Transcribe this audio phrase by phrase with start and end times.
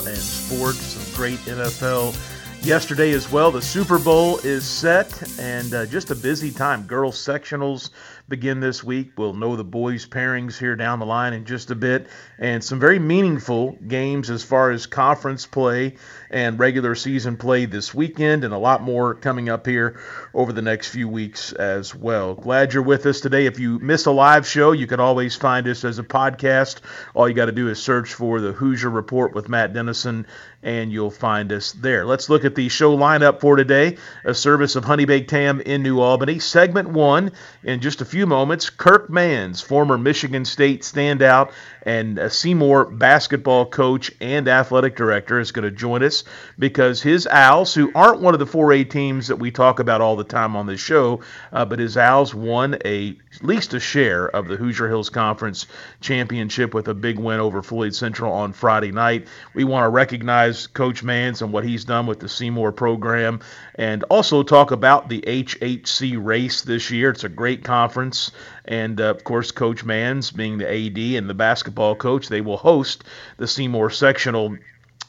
[0.00, 0.78] and sports.
[0.78, 2.14] Some great NFL
[2.64, 3.50] yesterday as well.
[3.50, 6.84] The Super Bowl is set and uh, just a busy time.
[6.84, 7.90] Girls sectionals
[8.26, 9.12] begin this week.
[9.18, 12.06] We'll know the boys' pairings here down the line in just a bit,
[12.38, 15.96] and some very meaningful games as far as conference play
[16.30, 20.00] and regular season play this weekend, and a lot more coming up here
[20.32, 22.34] over the next few weeks as well.
[22.34, 23.44] Glad you're with us today.
[23.44, 26.80] If you miss a live show, you can always find us as a podcast.
[27.14, 30.26] All you got to do is search for the Hoosier Report with Matt Dennison
[30.64, 32.06] and you'll find us there.
[32.06, 33.98] Let's look at the show lineup for today.
[34.24, 36.38] A service of Honey Baked Ham in New Albany.
[36.38, 37.32] Segment one
[37.62, 38.70] in just a few moments.
[38.70, 45.64] Kirk Manns, former Michigan State standout and Seymour basketball coach and athletic director, is going
[45.64, 46.24] to join us
[46.58, 50.16] because his Owls, who aren't one of the 4A teams that we talk about all
[50.16, 51.20] the time on this show,
[51.52, 55.66] uh, but his Owls won a least a share of the Hoosier Hills Conference
[56.00, 59.26] championship with a big win over Floyd Central on Friday night.
[59.54, 63.40] We want to recognize Coach Manns and what he's done with the Seymour program
[63.74, 67.10] and also talk about the HHC race this year.
[67.10, 68.30] It's a great conference.
[68.64, 72.56] And uh, of course, Coach Manns, being the AD and the basketball coach, they will
[72.56, 73.04] host
[73.36, 74.56] the Seymour sectional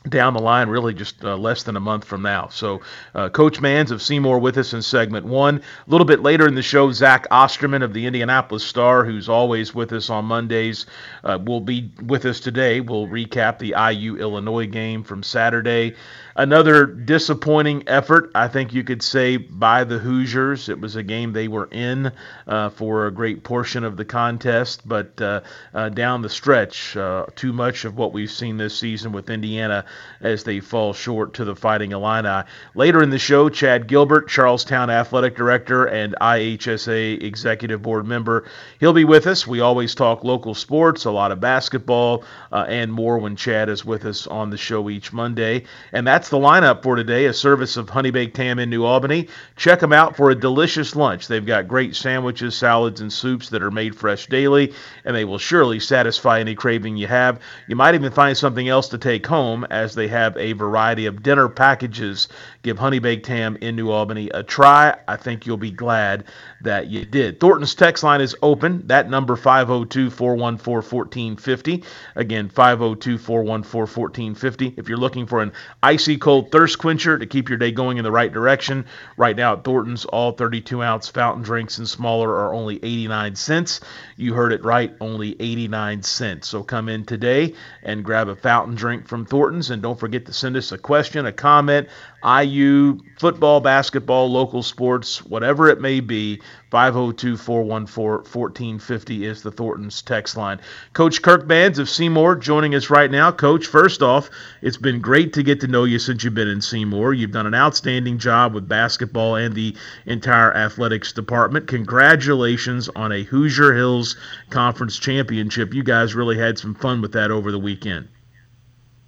[0.10, 2.48] down the line, really just uh, less than a month from now.
[2.50, 2.82] So,
[3.14, 5.58] uh, Coach Manns of Seymour with us in segment one.
[5.58, 9.74] A little bit later in the show, Zach Osterman of the Indianapolis Star, who's always
[9.74, 10.86] with us on Mondays,
[11.24, 12.82] uh, will be with us today.
[12.82, 15.96] We'll recap the IU Illinois game from Saturday.
[16.38, 20.68] Another disappointing effort, I think you could say, by the Hoosiers.
[20.68, 22.12] It was a game they were in
[22.46, 25.42] uh, for a great portion of the contest, but uh,
[25.74, 26.98] uh, down the stretch,
[27.36, 29.86] too much of what we've seen this season with Indiana
[30.22, 32.44] as they fall short to the Fighting Illini.
[32.74, 38.46] Later in the show, Chad Gilbert, Charlestown Athletic Director and IHSAA Executive Board member,
[38.80, 39.46] he'll be with us.
[39.46, 43.86] We always talk local sports, a lot of basketball, uh, and more when Chad is
[43.86, 45.66] with us on the show each Monday.
[45.92, 49.28] And that's the lineup for today, a service of Honey Baked Ham in New Albany.
[49.56, 51.28] Check them out for a delicious lunch.
[51.28, 55.38] They've got great sandwiches, salads, and soups that are made fresh daily, and they will
[55.38, 57.40] surely satisfy any craving you have.
[57.68, 61.22] You might even find something else to take home as they have a variety of
[61.22, 62.28] dinner packages.
[62.66, 64.98] Give Honey Baked Ham in New Albany a try.
[65.08, 66.24] I think you'll be glad
[66.62, 67.40] that you did.
[67.40, 68.88] Thornton's text line is open.
[68.88, 71.84] That number 502 414 1450.
[72.16, 74.74] Again, 502 414 1450.
[74.78, 75.54] If you're looking for an
[75.84, 78.88] icy cold thirst quencher to keep your day going in the right direction.
[79.16, 83.80] Right now at Thornton's, all 32 ounce fountain drinks and smaller are only 89 cents.
[84.18, 86.48] You heard it right, only 89 cents.
[86.48, 87.54] So come in today
[87.84, 89.70] and grab a fountain drink from Thornton's.
[89.70, 91.90] And don't forget to send us a question, a comment,
[92.26, 96.42] IU, football, basketball, local sports, whatever it may be.
[96.72, 100.60] 502 414 1450 is the Thornton's text line.
[100.94, 103.32] Coach Kirk Manns of Seymour joining us right now.
[103.32, 104.30] Coach, first off,
[104.64, 107.14] it's been great to get to know you since you've been in Seymour.
[107.14, 109.76] You've done an outstanding job with basketball and the
[110.08, 111.68] entire athletics department.
[111.68, 114.18] Congratulations on a Hoosier Hills
[114.50, 115.74] Conference championship.
[115.74, 118.08] You guys really had some fun with that over the weekend.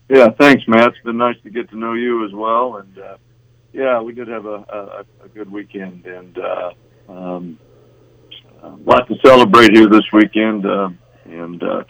[0.09, 0.89] Yeah, thanks, Matt.
[0.89, 2.77] It's been nice to get to know you as well.
[2.77, 3.17] And uh,
[3.73, 6.71] yeah, we did have a, a, a good weekend and uh,
[7.09, 7.59] um,
[8.63, 10.65] a lot to celebrate here this weekend.
[10.65, 10.89] Uh,
[11.25, 11.83] and uh,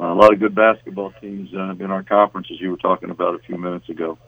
[0.00, 3.34] a lot of good basketball teams uh, in our conference, as you were talking about
[3.34, 4.18] a few minutes ago.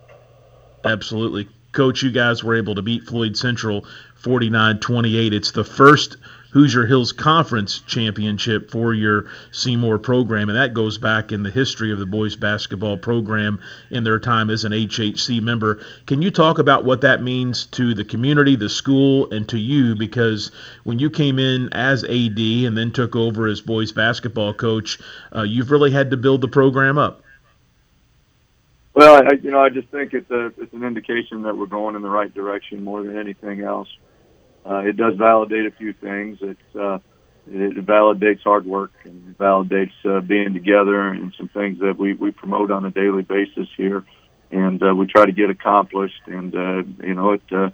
[0.85, 1.49] Absolutely.
[1.73, 5.35] Coach, you guys were able to beat Floyd Central 49 28.
[5.35, 6.17] It's the first
[6.51, 11.93] Hoosier Hills Conference Championship for your Seymour program, and that goes back in the history
[11.93, 13.61] of the boys basketball program
[13.91, 15.81] in their time as an HHC member.
[16.07, 19.95] Can you talk about what that means to the community, the school, and to you?
[19.95, 20.51] Because
[20.85, 24.99] when you came in as AD and then took over as boys basketball coach,
[25.37, 27.23] uh, you've really had to build the program up.
[28.95, 31.95] Well, I, you know, I just think it's a it's an indication that we're going
[31.95, 33.89] in the right direction more than anything else
[34.69, 36.39] uh, it does validate a few things.
[36.41, 36.99] It's uh,
[37.51, 42.13] it validates hard work and it validates uh, being together and some things that we
[42.15, 44.05] we promote on a daily basis here,
[44.51, 46.23] and uh, we try to get accomplished.
[46.27, 47.43] And uh, you know it.
[47.51, 47.71] Uh,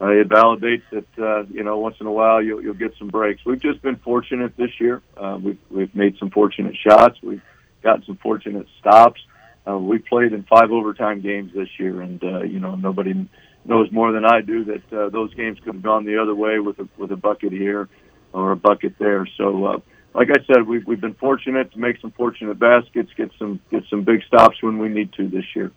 [0.00, 3.08] uh, it validates that uh, you know once in a while you'll you'll get some
[3.08, 3.44] breaks.
[3.44, 5.02] We've just been fortunate this year.
[5.16, 7.18] Uh, we've we've made some fortunate shots.
[7.20, 7.42] We've
[7.82, 9.20] gotten some fortunate stops.
[9.68, 13.28] Uh, we played in five overtime games this year, and uh, you know nobody
[13.64, 16.58] knows more than I do that uh, those games could have gone the other way
[16.58, 17.88] with a with a bucket here
[18.32, 19.26] or a bucket there.
[19.36, 19.78] So, uh,
[20.14, 23.84] like I said, we've we've been fortunate to make some fortunate baskets, get some get
[23.90, 25.72] some big stops when we need to this year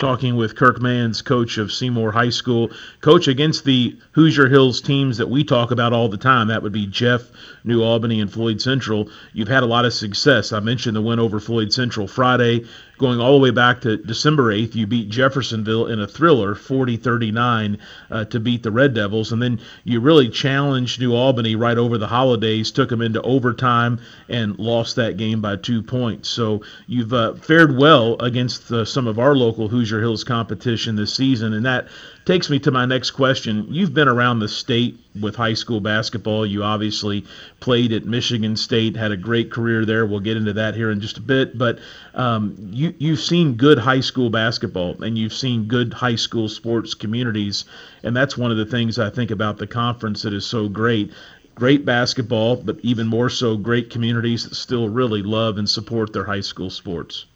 [0.00, 2.70] talking with Kirk Manns, coach of Seymour High School,
[3.02, 6.48] coach against the Hoosier Hills teams that we talk about all the time.
[6.48, 7.22] That would be Jeff,
[7.64, 9.10] New Albany, and Floyd Central.
[9.34, 10.52] You've had a lot of success.
[10.52, 12.64] I mentioned the win over Floyd Central Friday.
[13.00, 17.78] Going all the way back to December 8th, you beat Jeffersonville in a thriller, 40-39,
[18.10, 21.96] uh, to beat the Red Devils, and then you really challenged New Albany right over
[21.96, 23.98] the holidays, took them into overtime,
[24.28, 26.28] and lost that game by two points.
[26.28, 31.14] So you've uh, fared well against uh, some of our local Hoosier Hills competition this
[31.14, 31.88] season, and that
[32.30, 33.66] takes me to my next question.
[33.70, 36.46] You've been around the state with high school basketball.
[36.46, 37.24] You obviously
[37.58, 40.06] played at Michigan State, had a great career there.
[40.06, 41.58] We'll get into that here in just a bit.
[41.58, 41.80] But
[42.14, 46.94] um, you, you've seen good high school basketball and you've seen good high school sports
[46.94, 47.64] communities.
[48.04, 51.12] And that's one of the things I think about the conference that is so great.
[51.56, 56.24] Great basketball, but even more so, great communities that still really love and support their
[56.24, 57.26] high school sports.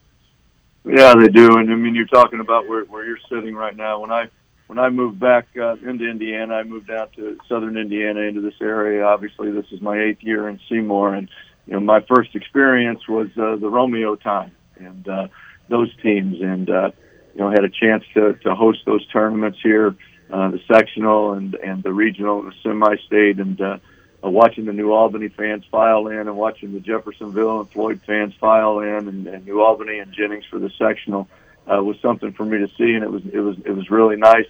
[0.85, 1.59] Yeah, they do.
[1.59, 3.99] And I mean, you're talking about where, where you're sitting right now.
[3.99, 4.29] When I
[4.67, 8.55] when I moved back uh, into Indiana, I moved out to southern Indiana into this
[8.61, 9.05] area.
[9.05, 11.29] Obviously, this is my eighth year in Seymour, and
[11.67, 15.29] you know my first experience was uh, the Romeo time and uh,
[15.69, 16.91] those teams, and uh,
[17.35, 19.95] you know had a chance to to host those tournaments here,
[20.31, 23.79] uh, the sectional and and the regional the semi-state, and uh,
[24.23, 28.81] watching the New Albany fans file in, and watching the Jeffersonville and Floyd fans file
[28.81, 32.59] in, and, and New Albany and Jennings for the sectional uh, was something for me
[32.59, 34.49] to see, and it was it was it was really nice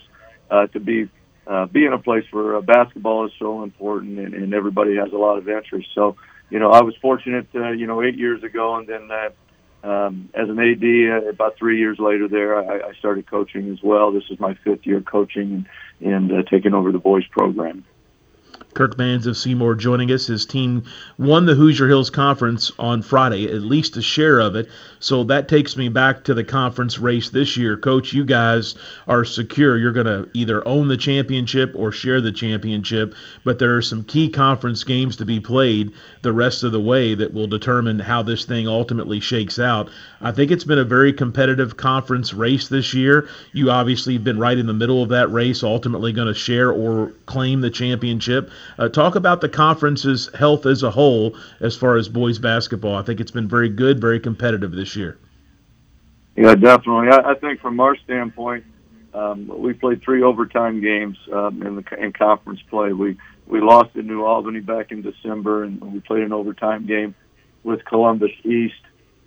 [0.50, 1.08] uh, to be
[1.46, 5.12] uh, be in a place where uh, basketball is so important and, and everybody has
[5.12, 5.88] a lot of interest.
[5.94, 6.16] So,
[6.50, 10.30] you know, I was fortunate, uh, you know, eight years ago, and then uh, um,
[10.34, 14.12] as an AD, uh, about three years later, there I, I started coaching as well.
[14.12, 15.66] This is my fifth year coaching
[16.00, 17.84] and, and uh, taking over the boys program.
[18.74, 20.26] Kirk Manns of Seymour joining us.
[20.26, 20.84] His team
[21.18, 24.68] won the Hoosier Hills Conference on Friday, at least a share of it.
[25.00, 27.76] So that takes me back to the conference race this year.
[27.76, 28.74] Coach, you guys
[29.06, 29.76] are secure.
[29.76, 34.04] You're going to either own the championship or share the championship, but there are some
[34.04, 35.92] key conference games to be played
[36.22, 39.90] the rest of the way that will determine how this thing ultimately shakes out.
[40.20, 43.28] I think it's been a very competitive conference race this year.
[43.52, 46.72] You obviously have been right in the middle of that race, ultimately going to share
[46.72, 48.50] or claim the championship.
[48.78, 52.96] Uh, talk about the conference's health as a whole as far as boys basketball.
[52.96, 55.18] I think it's been very good, very competitive this year.
[56.36, 57.08] Yeah, definitely.
[57.08, 58.64] I, I think from our standpoint,
[59.14, 62.92] um, we played three overtime games um, in the in conference play.
[62.92, 63.16] We
[63.46, 67.14] we lost in New Albany back in December, and we played an overtime game
[67.62, 68.74] with Columbus East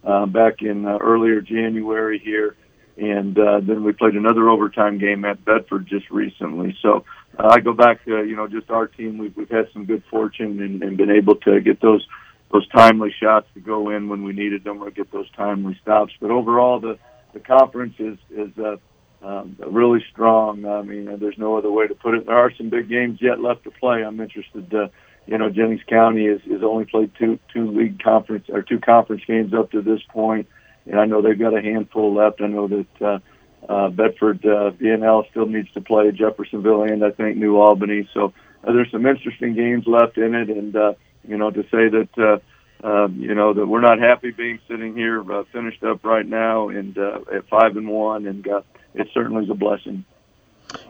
[0.04, 2.58] uh, back in uh, earlier January here,
[2.98, 6.78] and uh, then we played another overtime game at Bedford just recently.
[6.82, 7.06] So
[7.38, 9.18] uh, I go back to you know just our team.
[9.18, 12.06] We've we've had some good fortune and, and been able to get those
[12.52, 16.14] those timely shots to go in when we needed them or get those timely stops.
[16.20, 16.98] But overall, the
[17.34, 18.78] the conference is is uh,
[19.26, 20.66] um, really strong.
[20.66, 22.26] I mean, uh, there's no other way to put it.
[22.26, 24.04] There are some big games yet left to play.
[24.04, 24.70] I'm interested.
[24.72, 24.90] To,
[25.28, 29.24] you know, Jennings County is is only played two two league conference or two conference
[29.28, 30.48] games up to this point,
[30.86, 32.42] and I know they've got a handful left.
[32.42, 33.02] I know that.
[33.02, 33.20] Uh,
[33.68, 38.08] uh, Bedford uh, BNL still needs to play Jeffersonville and I think New Albany.
[38.14, 38.34] So
[38.64, 40.94] uh, there's some interesting games left in it, and uh,
[41.28, 44.96] you know to say that uh, uh, you know that we're not happy being sitting
[44.96, 48.62] here uh, finished up right now and uh, at five and one, and uh,
[48.94, 50.06] it certainly is a blessing.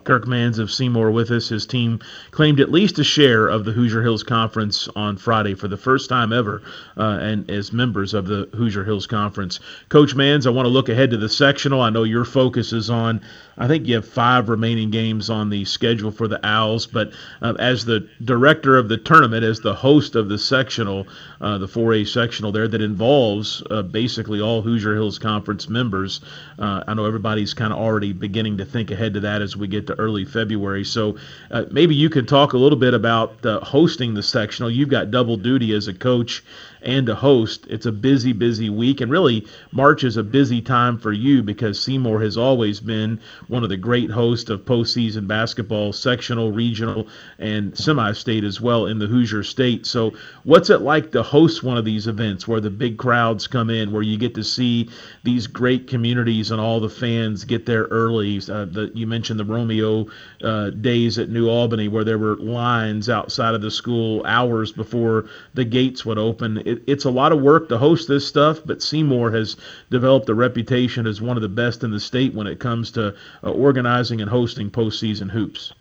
[0.04, 1.50] Kirk Manns of Seymour with us.
[1.50, 2.00] His team
[2.32, 6.10] claimed at least a share of the Hoosier Hills Conference on Friday for the first
[6.10, 6.62] time ever,
[6.96, 9.60] uh, and as members of the Hoosier Hills Conference.
[9.90, 11.82] Coach Manns, I want to look ahead to the sectional.
[11.82, 13.22] I know your focus is on
[13.60, 16.86] I think you have five remaining games on the schedule for the Owls.
[16.86, 17.12] But
[17.42, 21.08] uh, as the director of the tournament, as the host of the sectional,
[21.42, 26.22] uh, the 4A sectional there, that involves uh, basically all Hoosier Hills Conference members,
[26.60, 29.67] uh, I know everybody's kind of already beginning to think ahead to that as we
[29.68, 30.84] get to early February.
[30.84, 31.18] So
[31.52, 34.72] uh, maybe you can talk a little bit about uh, hosting the sectional.
[34.72, 36.44] You've got double duty as a coach
[36.82, 37.68] and a host.
[37.70, 41.82] It's a busy, busy week, and really March is a busy time for you because
[41.82, 47.08] Seymour has always been one of the great hosts of postseason basketball, sectional, regional,
[47.40, 49.86] and semi-state as well in the Hoosier State.
[49.86, 53.70] So, what's it like to host one of these events where the big crowds come
[53.70, 54.90] in, where you get to see
[55.24, 58.38] these great communities and all the fans get there early?
[58.38, 60.08] Uh, the, you mentioned the Romeo
[60.44, 65.26] uh, days at New Albany, where there were lines outside of the school hours before
[65.54, 68.82] the gates would open it, it's a lot of work to host this stuff, but
[68.82, 69.58] Seymour has
[69.90, 73.16] developed a reputation as one of the best in the state when it comes to
[73.44, 75.74] uh, organizing and hosting postseason hoops.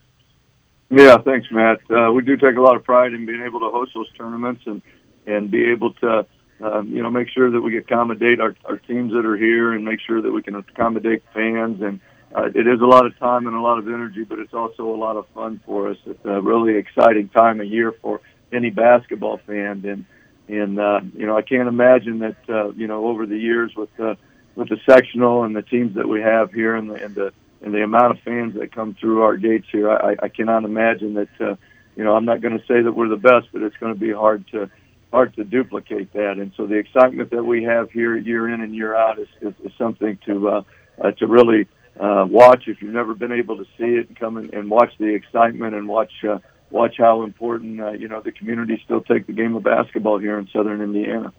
[0.91, 1.81] Yeah, thanks, Matt.
[1.91, 4.63] Uh, we do take a lot of pride in being able to host those tournaments
[4.67, 4.83] and
[5.27, 6.25] and be able to,
[6.61, 9.85] um, you know, make sure that we accommodate our, our teams that are here and
[9.85, 11.83] make sure that we can accommodate fans.
[11.83, 11.99] And
[12.37, 14.95] uh, it is a lot of time and a lot of energy, but it's also
[14.95, 15.97] a lot of fun for us.
[16.05, 18.21] It's a really exciting time of year for
[18.53, 20.05] any basketball fan, and
[20.47, 23.89] and uh, you know I can't imagine that uh, you know over the years with
[23.99, 24.17] uh,
[24.55, 27.73] with the sectional and the teams that we have here and the and the and
[27.73, 31.29] the amount of fans that come through our gates here, I, I cannot imagine that.
[31.41, 31.57] Uh,
[31.97, 33.99] you know, I'm not going to say that we're the best, but it's going to
[33.99, 34.71] be hard to
[35.11, 36.33] hard to duplicate that.
[36.33, 39.55] And so the excitement that we have here year in and year out is is,
[39.65, 40.63] is something to uh,
[41.03, 41.67] uh, to really
[41.99, 42.65] uh, watch.
[42.67, 45.75] If you've never been able to see it, and come and, and watch the excitement
[45.75, 46.13] and watch.
[46.29, 46.39] Uh,
[46.71, 50.39] watch how important uh, you know the community still take the game of basketball here
[50.39, 51.33] in Southern Indiana.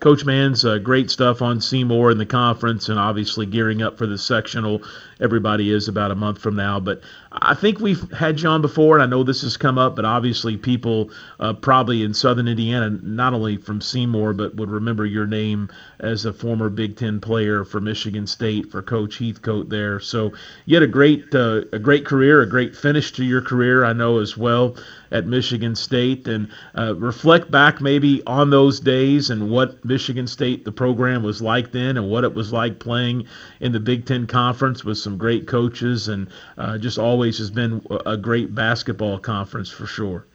[0.00, 4.06] Coach Manns, uh, great stuff on Seymour in the conference, and obviously gearing up for
[4.06, 4.82] the sectional.
[5.20, 7.00] Everybody is about a month from now, but
[7.36, 10.56] I think we've had John before, and I know this has come up, but obviously
[10.56, 11.10] people
[11.40, 16.24] uh, probably in Southern Indiana, not only from Seymour, but would remember your name as
[16.24, 19.98] a former Big Ten player for Michigan State for Coach Heathcote there.
[19.98, 20.32] So
[20.66, 23.92] you had a great uh, a great career, a great finish to your career, I
[23.92, 24.76] know as well
[25.10, 30.64] at Michigan State, and uh, reflect back maybe on those days and what Michigan State
[30.64, 33.26] the program was like then, and what it was like playing
[33.60, 37.84] in the Big Ten Conference with some great coaches, and uh, just always has been
[38.06, 40.26] a great basketball conference for sure.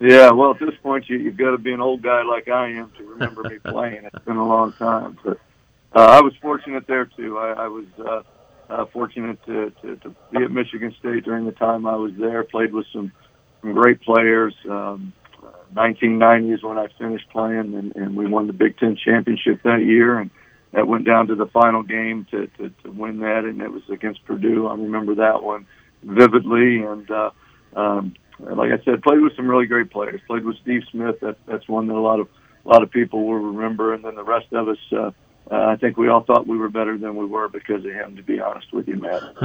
[0.00, 2.70] Yeah, well, at this point, you, you've got to be an old guy like I
[2.70, 4.08] am to remember me playing.
[4.12, 5.38] It's been a long time, but
[5.94, 7.38] uh, I was fortunate there too.
[7.38, 8.22] I, I was uh,
[8.68, 12.42] uh, fortunate to, to, to be at Michigan State during the time I was there.
[12.42, 13.12] Played with some
[13.60, 14.54] some great players.
[14.68, 15.12] Um,
[15.74, 19.84] 1990 is when I finished playing, and, and we won the Big Ten championship that
[19.84, 20.30] year, and
[20.72, 23.82] that went down to the final game to, to, to win that, and it was
[23.88, 24.66] against Purdue.
[24.66, 25.66] I remember that one
[26.02, 27.30] vividly, and uh,
[27.74, 30.20] um, like I said, played with some really great players.
[30.26, 31.20] Played with Steve Smith.
[31.20, 32.28] That, that's one that a lot of
[32.64, 34.78] a lot of people will remember, and then the rest of us.
[34.90, 35.10] Uh,
[35.50, 38.16] uh, I think we all thought we were better than we were because of him.
[38.16, 39.22] To be honest with you, Matt.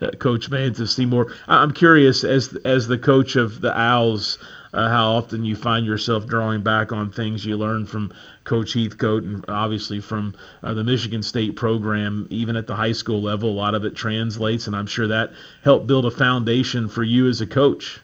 [0.00, 1.32] uh, Coach Manns Seymour.
[1.48, 4.38] I'm curious, as as the coach of the Owls,
[4.72, 8.12] uh, how often you find yourself drawing back on things you learned from
[8.44, 13.22] Coach Heathcote and obviously from uh, the Michigan State program, even at the high school
[13.22, 13.50] level.
[13.50, 15.32] A lot of it translates, and I'm sure that
[15.62, 18.00] helped build a foundation for you as a coach.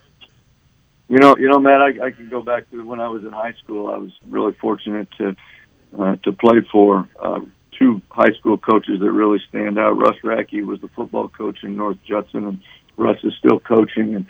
[1.08, 3.32] You know, you know, Matt, I, I can go back to when I was in
[3.32, 3.88] high school.
[3.88, 5.36] I was really fortunate to
[5.98, 7.08] uh, to play for.
[7.20, 7.40] Uh,
[7.82, 9.96] two high school coaches that really stand out.
[9.96, 12.60] Russ Radke was the football coach in North Judson, and
[12.96, 14.14] Russ is still coaching.
[14.14, 14.26] And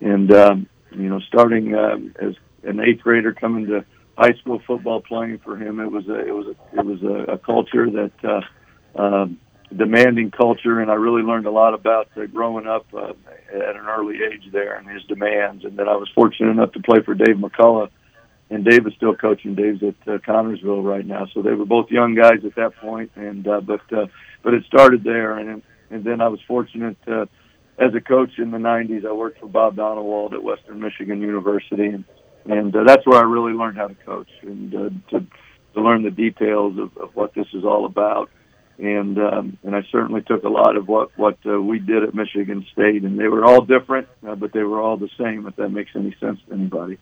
[0.00, 3.84] and um, you know, starting um, as an eighth grader coming to
[4.16, 7.32] high school football playing for him, it was a it was a it was a,
[7.32, 9.38] a culture that uh, um,
[9.74, 13.12] demanding culture, and I really learned a lot about uh, growing up uh,
[13.52, 15.64] at an early age there and his demands.
[15.64, 17.90] And then I was fortunate enough to play for Dave McCullough
[18.52, 19.54] and Dave is still coaching.
[19.54, 23.10] Dave's at uh, Connersville right now, so they were both young guys at that point.
[23.16, 24.06] And uh, but uh,
[24.42, 27.26] but it started there, and and then I was fortunate uh,
[27.82, 29.06] as a coach in the '90s.
[29.06, 32.04] I worked for Bob Donewald at Western Michigan University, and
[32.44, 35.26] and uh, that's where I really learned how to coach and uh, to
[35.74, 38.30] to learn the details of, of what this is all about.
[38.78, 42.14] And um, and I certainly took a lot of what what uh, we did at
[42.14, 45.46] Michigan State, and they were all different, uh, but they were all the same.
[45.46, 46.98] If that makes any sense to anybody.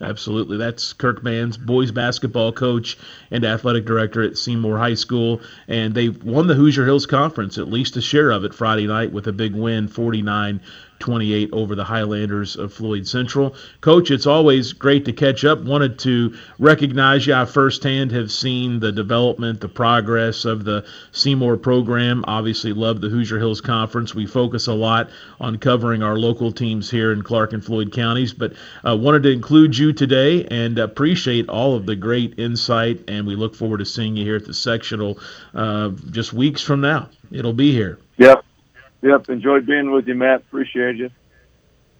[0.00, 0.56] Absolutely.
[0.56, 2.96] That's Kirk Manns, boys basketball coach
[3.32, 5.40] and athletic director at Seymour High School.
[5.66, 9.12] And they won the Hoosier Hills Conference, at least a share of it Friday night
[9.12, 10.60] with a big win, 49
[10.98, 13.54] 28 over the Highlanders of Floyd Central.
[13.80, 15.60] Coach, it's always great to catch up.
[15.60, 17.34] Wanted to recognize you.
[17.34, 22.24] I firsthand have seen the development, the progress of the Seymour program.
[22.26, 24.14] Obviously, love the Hoosier Hills Conference.
[24.14, 28.32] We focus a lot on covering our local teams here in Clark and Floyd counties,
[28.32, 28.52] but
[28.86, 33.04] uh, wanted to include you today and appreciate all of the great insight.
[33.08, 35.18] And we look forward to seeing you here at the sectional
[35.54, 37.08] uh, just weeks from now.
[37.30, 37.98] It'll be here.
[38.16, 38.44] Yep.
[39.02, 40.40] Yep, enjoyed being with you, Matt.
[40.40, 41.10] Appreciate you.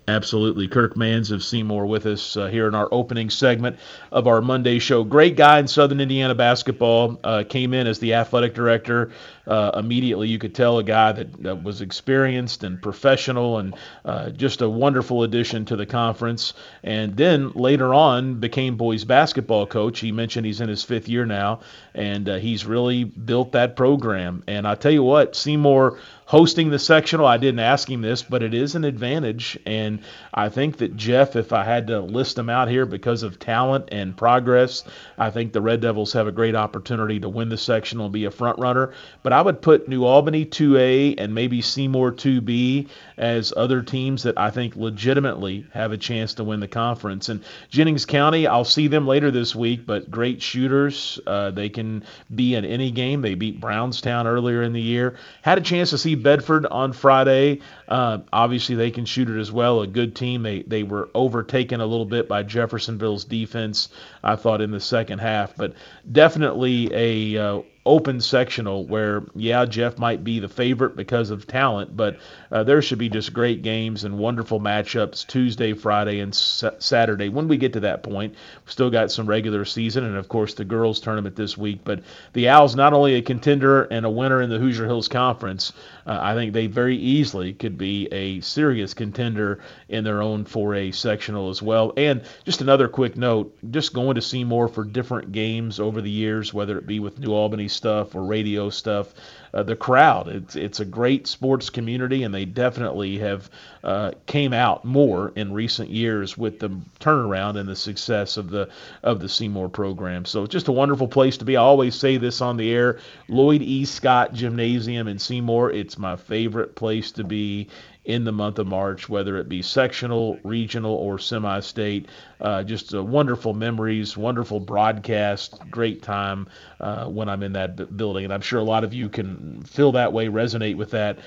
[0.08, 0.68] Absolutely.
[0.68, 3.78] Kirk Manns of Seymour with us uh, here in our opening segment
[4.10, 5.04] of our Monday show.
[5.04, 7.20] Great guy in Southern Indiana basketball.
[7.22, 9.12] Uh, came in as the athletic director.
[9.46, 13.74] Uh, immediately, you could tell a guy that, that was experienced and professional and
[14.06, 16.54] uh, just a wonderful addition to the conference.
[16.82, 20.00] And then later on, became boys basketball coach.
[20.00, 21.60] He mentioned he's in his fifth year now,
[21.94, 24.42] and uh, he's really built that program.
[24.48, 25.98] And I tell you what, Seymour
[26.28, 27.25] hosting the sectional.
[27.25, 29.58] I didn't ask him this, but it is an advantage.
[29.64, 30.00] And
[30.35, 33.88] I think that Jeff, if I had to list them out here because of talent
[33.92, 34.85] and progress,
[35.16, 38.26] I think the Red Devils have a great opportunity to win the sectional and be
[38.26, 38.92] a front runner.
[39.23, 44.37] But I would put New Albany 2A and maybe Seymour 2B as other teams that
[44.37, 47.30] I think legitimately have a chance to win the conference.
[47.30, 51.18] And Jennings County, I'll see them later this week, but great shooters.
[51.26, 52.04] Uh, they can
[52.35, 53.23] be in any game.
[53.23, 55.16] They beat Brownstown earlier in the year.
[55.40, 57.60] Had a chance to see Bedford on Friday.
[57.88, 59.80] Uh, obviously, they can shoot it as well.
[59.82, 60.42] A good team.
[60.42, 63.88] They they were overtaken a little bit by Jeffersonville's defense.
[64.22, 65.75] I thought in the second half, but
[66.10, 71.96] definitely a uh, open sectional where, yeah, Jeff might be the favorite because of talent,
[71.96, 72.18] but
[72.52, 77.30] uh, there should be just great games and wonderful matchups Tuesday, Friday, and Saturday.
[77.30, 80.52] When we get to that point, we've still got some regular season and, of course,
[80.52, 81.80] the girls' tournament this week.
[81.82, 82.02] But
[82.34, 85.72] the Owls, not only a contender and a winner in the Hoosier Hills Conference,
[86.08, 90.94] uh, I think they very easily could be a serious contender in their own 4A
[90.94, 91.92] sectional as well.
[91.96, 96.54] And just another quick note just going to Seymour for different games over the years,
[96.54, 99.12] whether it be with New Albany stuff or radio stuff
[99.58, 100.28] uh, the crowd.
[100.28, 103.50] It's it's a great sports community, and they definitely have
[103.82, 108.68] uh, came out more in recent years with the turnaround and the success of the
[109.02, 110.24] of the Seymour program.
[110.24, 111.56] So it's just a wonderful place to be.
[111.56, 113.84] I always say this on the air: Lloyd E.
[113.84, 115.72] Scott Gymnasium in Seymour.
[115.72, 117.68] It's my favorite place to be
[118.08, 122.08] in the month of March, whether it be sectional, regional, or semi state.
[122.40, 126.48] Uh, just uh, wonderful memories, wonderful broadcast, great time
[126.80, 128.24] uh, when I'm in that b- building.
[128.24, 131.18] And I'm sure a lot of you can feel that way, resonate with that.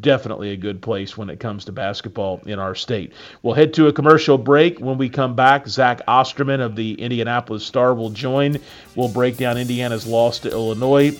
[0.00, 3.12] Definitely a good place when it comes to basketball in our state.
[3.42, 4.78] We'll head to a commercial break.
[4.78, 8.58] When we come back, Zach Osterman of the Indianapolis Star will join.
[8.94, 11.10] We'll break down Indiana's loss to Illinois,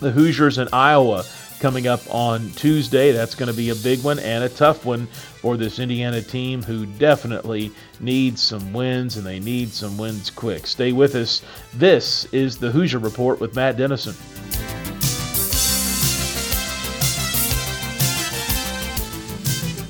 [0.00, 1.24] the Hoosiers in Iowa
[1.60, 3.12] coming up on Tuesday.
[3.12, 6.62] That's going to be a big one and a tough one for this Indiana team
[6.62, 10.66] who definitely needs some wins and they need some wins quick.
[10.66, 11.42] Stay with us.
[11.74, 14.14] This is the Hoosier Report with Matt Dennison.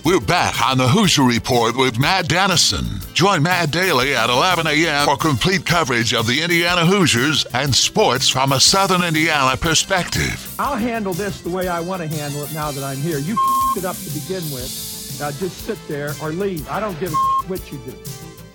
[0.05, 2.85] We're back on the Hoosier Report with Matt Dennison.
[3.15, 5.07] Join Matt daily at 11 a.m.
[5.07, 10.50] for complete coverage of the Indiana Hoosiers and sports from a Southern Indiana perspective.
[10.61, 13.19] I'll handle this the way I want to handle it now that I'm here.
[13.19, 13.35] You
[13.79, 15.17] it up to begin with.
[15.19, 16.69] Now just sit there or leave.
[16.69, 17.15] I don't give a
[17.47, 17.95] what you do.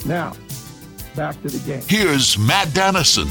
[0.05, 0.33] Now,
[1.15, 1.81] back to the game.
[1.87, 3.27] Here's Matt Dennison.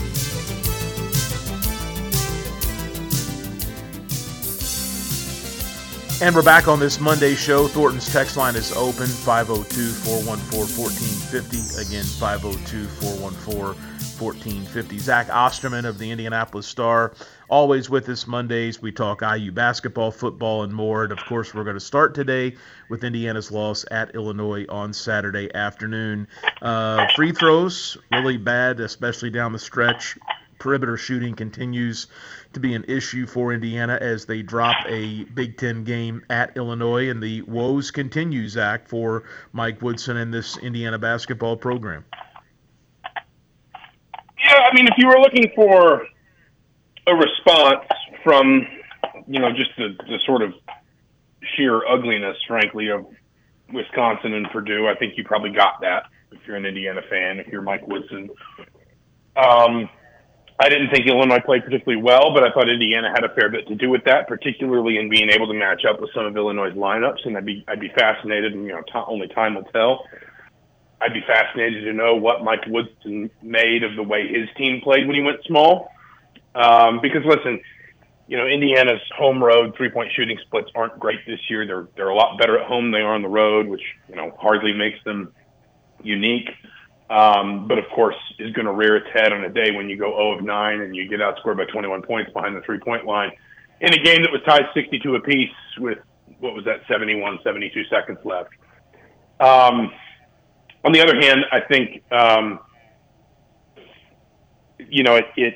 [6.20, 7.68] And we're back on this Monday show.
[7.68, 11.80] Thornton's text line is open 502 414 1450.
[11.80, 14.98] Again, 502 414 1450.
[14.98, 17.12] Zach Osterman of the Indianapolis Star,
[17.48, 18.80] always with us Mondays.
[18.80, 21.04] We talk IU basketball, football, and more.
[21.04, 22.57] And of course, we're going to start today
[22.88, 26.28] with Indiana's loss at Illinois on Saturday afternoon.
[26.62, 30.18] Uh, free throws, really bad, especially down the stretch.
[30.59, 32.07] Perimeter shooting continues
[32.54, 37.11] to be an issue for Indiana as they drop a Big Ten game at Illinois,
[37.11, 42.04] and the woes continue, Zach, for Mike Woodson and this Indiana basketball program.
[44.44, 46.07] Yeah, I mean, if you were looking for
[47.06, 47.84] a response
[48.22, 48.66] from,
[49.26, 50.54] you know, just the, the sort of
[51.56, 53.06] sheer ugliness, frankly, of
[53.72, 57.46] Wisconsin and Purdue, I think you probably got that if you're an Indiana fan, if
[57.48, 58.30] you're Mike Woodson.
[59.36, 59.88] Um,
[60.58, 63.66] I didn't think Illinois played particularly well, but I thought Indiana had a fair bit
[63.68, 66.70] to do with that, particularly in being able to match up with some of Illinois'
[66.70, 67.26] lineups.
[67.26, 70.04] And I'd be I'd be fascinated, and you know, t- only time will tell.
[71.00, 75.06] I'd be fascinated to know what Mike Woodson made of the way his team played
[75.06, 75.90] when he went small.
[76.54, 77.60] Um, because listen,
[78.26, 81.66] you know, Indiana's home road three point shooting splits aren't great this year.
[81.66, 84.16] They're they're a lot better at home than they are on the road, which you
[84.16, 85.32] know hardly makes them
[86.02, 86.48] unique.
[87.10, 89.98] Um, but of course, is going to rear its head on a day when you
[89.98, 93.04] go 0 of 9 and you get outscored by 21 points behind the three point
[93.04, 93.30] line
[93.80, 95.98] in a game that was tied 62 apiece with
[96.40, 98.50] what was that 71, 72 seconds left.
[99.40, 99.92] Um,
[100.84, 102.60] on the other hand, I think um,
[104.78, 105.54] you know it, it.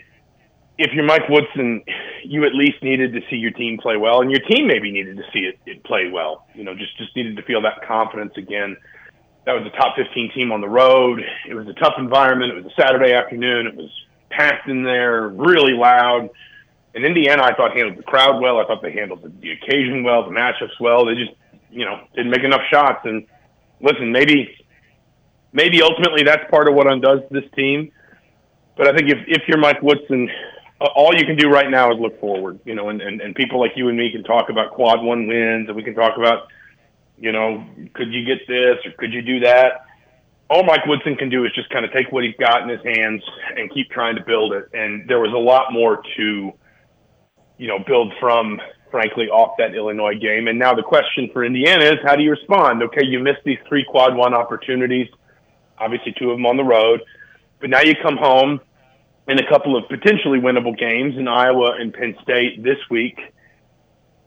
[0.79, 1.83] If you're Mike Woodson,
[2.25, 5.17] you at least needed to see your team play well, and your team maybe needed
[5.17, 6.47] to see it, it play well.
[6.55, 8.77] You know, just just needed to feel that confidence again
[9.49, 11.25] that was a top 15 team on the road.
[11.49, 12.53] It was a tough environment.
[12.53, 13.67] It was a Saturday afternoon.
[13.67, 13.89] It was
[14.29, 16.29] packed in there, really loud.
[16.95, 18.59] And Indiana, I thought handled the crowd well.
[18.59, 21.07] I thought they handled the, the occasion well, the matchups well.
[21.07, 21.33] They just,
[21.71, 23.01] you know, didn't make enough shots.
[23.05, 23.27] And
[23.81, 24.55] listen, maybe,
[25.55, 27.91] maybe ultimately that's part of what undoes this team.
[28.77, 30.29] But I think if if you're Mike Woodson,
[30.81, 32.61] all you can do right now is look forward.
[32.65, 35.27] You know, and, and, and people like you and me can talk about quad one
[35.27, 36.49] wins, and we can talk about
[37.21, 37.65] you know,
[37.95, 39.85] could you get this or could you do that?
[40.51, 42.81] All Mike Woodson can do is just kind of take what he's got in his
[42.83, 43.23] hands
[43.57, 44.69] and keep trying to build it.
[44.73, 46.53] And there was a lot more to,
[47.59, 48.61] you know, build from,
[48.91, 50.49] frankly, off that Illinois game.
[50.49, 52.83] And now the question for Indiana is how do you respond?
[52.83, 55.09] Okay, you missed these three quad one opportunities,
[55.77, 57.01] obviously two of them on the road,
[57.61, 58.61] but now you come home
[59.29, 63.19] in a couple of potentially winnable games in Iowa and Penn State this week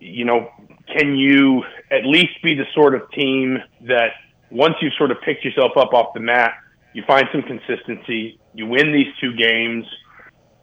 [0.02, 0.50] you know,
[0.98, 4.10] can you at least be the sort of team that
[4.50, 6.54] once you've sort of picked yourself up off the mat,
[6.94, 9.86] you find some consistency, you win these two games,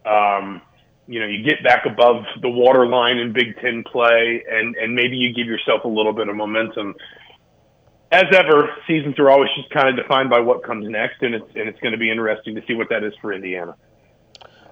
[0.05, 0.61] um,
[1.07, 5.17] you know, you get back above the waterline in Big Ten play, and and maybe
[5.17, 6.95] you give yourself a little bit of momentum.
[8.13, 11.49] As ever, seasons are always just kind of defined by what comes next, and it's
[11.55, 13.75] and it's going to be interesting to see what that is for Indiana.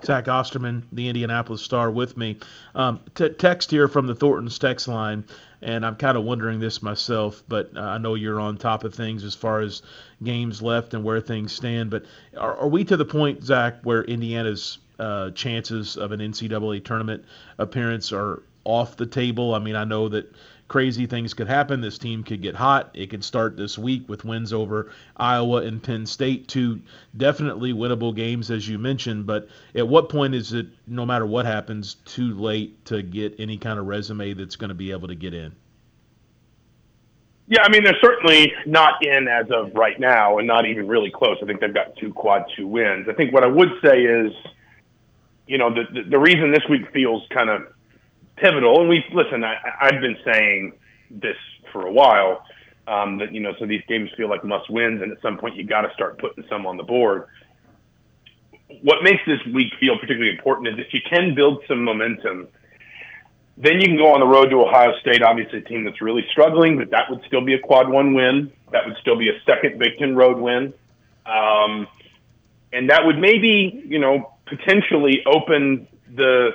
[0.04, 2.38] Zach Osterman, the Indianapolis Star, with me.
[2.74, 5.24] Um, t- text here from the Thornton's text line,
[5.62, 8.94] and I'm kind of wondering this myself, but uh, I know you're on top of
[8.94, 9.82] things as far as
[10.22, 11.90] games left and where things stand.
[11.90, 12.04] But
[12.36, 17.24] are, are we to the point, Zach, where Indiana's uh, chances of an NCAA tournament
[17.58, 19.54] appearance are off the table?
[19.54, 20.34] I mean, I know that
[20.68, 21.80] crazy things could happen.
[21.80, 22.90] This team could get hot.
[22.92, 26.80] It could start this week with wins over Iowa and Penn State, two
[27.16, 29.26] definitely winnable games, as you mentioned.
[29.26, 33.56] But at what point is it, no matter what happens, too late to get any
[33.56, 35.54] kind of resume that's going to be able to get in?
[37.48, 41.12] Yeah, I mean, they're certainly not in as of right now and not even really
[41.12, 41.36] close.
[41.40, 43.08] I think they've got two quad two wins.
[43.08, 44.32] I think what I would say is,
[45.46, 47.68] you know, the, the, the reason this week feels kind of
[48.36, 48.80] pivotal.
[48.80, 49.44] And we listen.
[49.44, 50.72] I, I've been saying
[51.10, 51.36] this
[51.72, 52.44] for a while
[52.86, 55.56] um, that you know, so these games feel like must wins, and at some point
[55.56, 57.26] you got to start putting some on the board.
[58.82, 62.48] What makes this week feel particularly important is if you can build some momentum,
[63.56, 65.22] then you can go on the road to Ohio State.
[65.22, 68.52] Obviously, a team that's really struggling, but that would still be a quad one win.
[68.72, 70.74] That would still be a second Big Ten road win.
[71.24, 71.88] Um,
[72.72, 76.50] and that would maybe, you know, potentially open the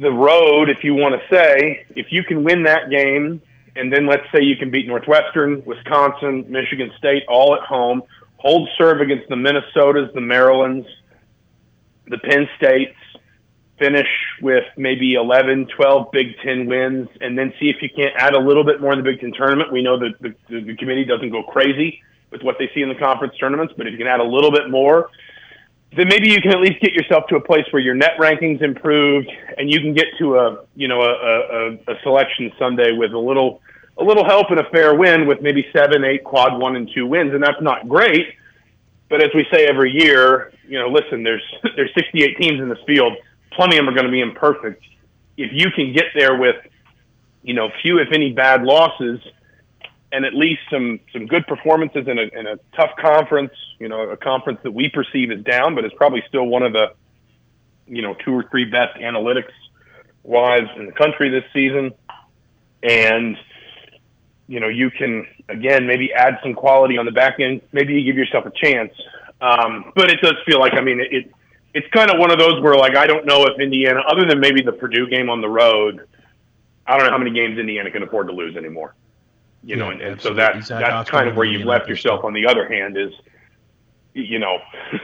[0.00, 3.42] the road, if you want to say, if you can win that game,
[3.76, 8.02] and then let's say you can beat Northwestern, Wisconsin, Michigan State all at home,
[8.36, 10.86] hold serve against the Minnesotas, the Marylands,
[12.06, 12.96] the Penn States,
[13.78, 14.08] finish
[14.40, 18.40] with maybe 11, 12 Big Ten wins, and then see if you can't add a
[18.40, 19.70] little bit more in the Big Ten tournament.
[19.70, 22.88] We know that the, the, the committee doesn't go crazy with what they see in
[22.88, 25.10] the conference tournaments, but if you can add a little bit more,
[25.96, 28.62] then maybe you can at least get yourself to a place where your net rankings
[28.62, 33.12] improved and you can get to a you know a, a, a selection Sunday with
[33.12, 33.60] a little
[33.98, 37.06] a little help and a fair win with maybe seven, eight quad one and two
[37.06, 38.34] wins, and that's not great.
[39.08, 41.42] But as we say every year, you know, listen, there's
[41.76, 43.14] there's 68 teams in this field.
[43.52, 44.82] Plenty of them are going to be imperfect.
[45.36, 46.56] If you can get there with,
[47.42, 49.20] you know, few if any bad losses,
[50.12, 53.52] and at least some some good performances in a in a tough conference.
[53.78, 56.72] You know, a conference that we perceive as down, but it's probably still one of
[56.72, 56.94] the
[57.86, 59.52] you know two or three best analytics
[60.22, 61.92] wise in the country this season.
[62.82, 63.36] And
[64.48, 67.62] you know, you can again maybe add some quality on the back end.
[67.72, 68.92] Maybe you give yourself a chance.
[69.40, 71.32] Um, but it does feel like I mean it, it
[71.72, 74.40] it's kind of one of those where like I don't know if Indiana, other than
[74.40, 76.00] maybe the Purdue game on the road,
[76.84, 78.94] I don't know how many games Indiana can afford to lose anymore
[79.62, 82.24] you know, and, and so that that's kind of where you've left yourself.
[82.24, 83.12] On the other hand, is
[84.14, 84.58] you know,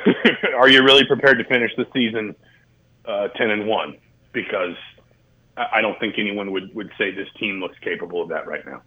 [0.57, 2.35] are you really prepared to finish the season
[3.05, 3.97] uh, ten and one?
[4.33, 4.77] Because
[5.57, 8.83] I don't think anyone would would say this team looks capable of that right now.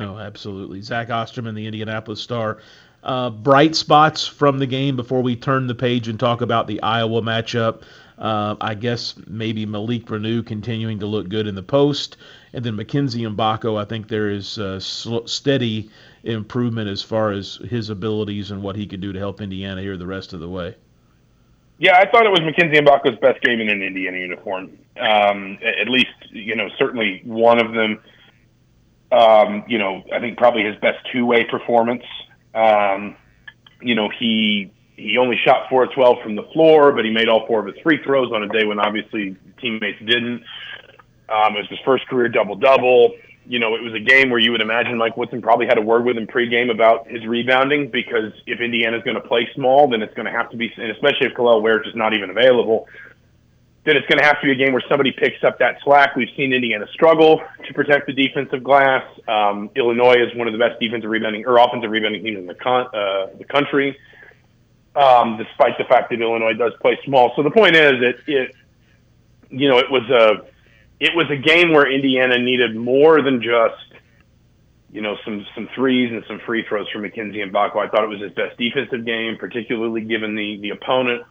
[0.00, 0.80] Oh, absolutely.
[0.80, 2.58] Zach Osterman, the Indianapolis Star.
[3.02, 6.80] Uh, bright spots from the game before we turn the page and talk about the
[6.82, 7.82] Iowa matchup.
[8.16, 12.16] Uh, I guess maybe Malik Reneau continuing to look good in the post.
[12.54, 15.90] And then Mackenzie Mgbako, I think there is uh, steady
[16.22, 19.96] improvement as far as his abilities and what he can do to help Indiana here
[19.96, 20.76] the rest of the way.
[21.78, 24.78] Yeah, I thought it was Mackenzie Mgbako's best game in an Indiana uniform.
[25.00, 28.00] Um, at least, you know, certainly one of them.
[29.10, 32.04] Um, you know, I think probably his best two-way performance.
[32.54, 33.16] Um,
[33.80, 37.28] you know, he he only shot four of 12 from the floor, but he made
[37.28, 40.44] all four of his free throws on a day when obviously teammates didn't.
[41.32, 43.14] Um, it was his first career double double.
[43.46, 45.82] You know, it was a game where you would imagine Mike Woodson probably had a
[45.82, 50.00] word with him pregame about his rebounding because if Indiana's going to play small, then
[50.02, 52.86] it's going to have to be, and especially if Kel'el Ware is not even available,
[53.84, 56.14] then it's going to have to be a game where somebody picks up that slack.
[56.14, 59.02] We've seen Indiana struggle to protect the defensive glass.
[59.26, 62.54] Um, Illinois is one of the best defensive rebounding or offensive rebounding teams in the
[62.54, 63.98] con- uh, the country
[64.94, 67.32] um, despite the fact that Illinois does play small.
[67.36, 68.54] So the point is that it,
[69.50, 70.44] you know, it was a,
[71.02, 74.00] it was a game where Indiana needed more than just,
[74.92, 77.78] you know, some some threes and some free throws from Mackenzie Mgbako.
[77.78, 81.24] I thought it was his best defensive game, particularly given the the opponent.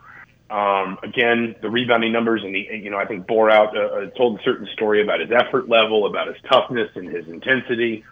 [0.49, 4.09] Um, again, the rebounding numbers and the, you know, I think bore out, uh, uh
[4.17, 8.03] told a certain story about his effort level, about his toughness and his intensity.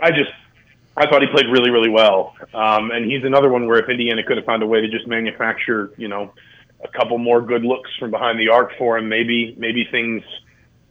[0.00, 0.32] I just,
[0.96, 2.34] I thought he played really, really well.
[2.52, 5.06] Um, and he's another one where if Indiana could have found a way to just
[5.06, 6.32] manufacture, you know,
[6.82, 10.24] a couple more good looks from behind the arc for him, maybe maybe things,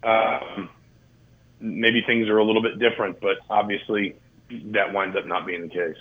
[0.07, 0.69] um,
[1.59, 4.15] maybe things are a little bit different, but obviously
[4.49, 5.97] that winds up not being the case.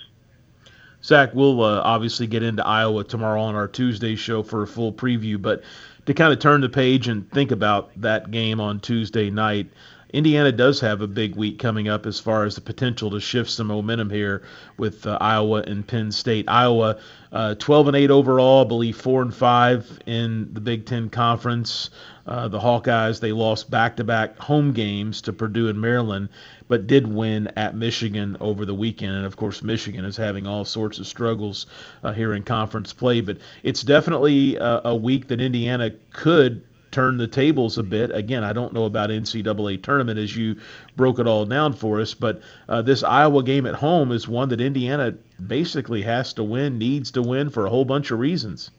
[1.03, 4.91] Zach, we'll uh, obviously get into Iowa tomorrow on our Tuesday show for a full
[4.91, 5.63] preview, but
[6.05, 9.69] to kind of turn the page and think about that game on Tuesday night,
[10.13, 13.49] Indiana does have a big week coming up as far as the potential to shift
[13.49, 14.41] some momentum here
[14.77, 16.47] with uh, Iowa and Penn State.
[16.47, 16.97] Iowa,
[17.33, 21.89] uh, 12 and 8 overall, I believe 4 and 5 in the Big Ten Conference.
[22.25, 26.29] Uh, the Hawkeyes they lost back-to-back home games to Purdue and Maryland,
[26.69, 29.13] but did win at Michigan over the weekend.
[29.13, 31.65] And of course, Michigan is having all sorts of struggles
[32.03, 33.19] uh, here in conference play.
[33.19, 38.13] But it's definitely a, a week that Indiana could turn the tables a bit.
[38.13, 40.57] Again, I don't know about NCAA tournament as you
[40.95, 44.49] broke it all down for us, but uh, this Iowa game at home is one
[44.49, 45.13] that Indiana
[45.45, 48.71] basically has to win, needs to win for a whole bunch of reasons.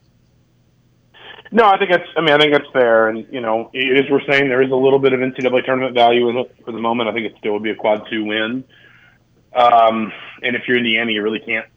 [1.51, 2.07] No, I think that's.
[2.15, 4.75] I mean, I think that's fair, and you know, as we're saying, there is a
[4.75, 7.09] little bit of NCAA tournament value in it for the moment.
[7.09, 8.63] I think it still would be a quad two win.
[9.53, 11.65] Um, and if you're Indiana, you really can't.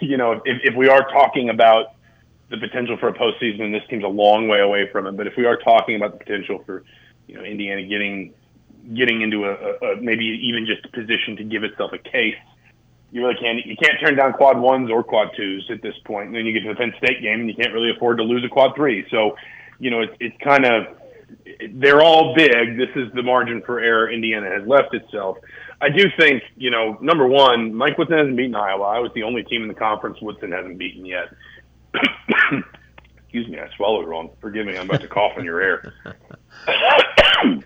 [0.00, 1.92] You know, if, if we are talking about
[2.50, 5.16] the potential for a postseason, and this team's a long way away from it.
[5.16, 6.84] But if we are talking about the potential for,
[7.26, 8.32] you know, Indiana getting
[8.94, 12.36] getting into a, a, a maybe even just a position to give itself a case,
[13.12, 16.28] you really can't you can't turn down quad ones or quad twos at this point.
[16.28, 18.24] And then you get to the Penn State game, and you can't really afford to
[18.24, 19.06] lose a quad three.
[19.10, 19.36] So,
[19.78, 20.98] you know, it's it's kind of
[21.74, 22.78] they're all big.
[22.78, 25.38] This is the margin for error Indiana has left itself.
[25.80, 28.84] I do think, you know, number one, Mike Woodson hasn't beaten Iowa.
[28.84, 31.28] Iowa's the only team in the conference Woodson hasn't beaten yet.
[33.16, 34.30] Excuse me, I swallowed wrong.
[34.40, 35.94] Forgive me, I'm about to cough in your ear.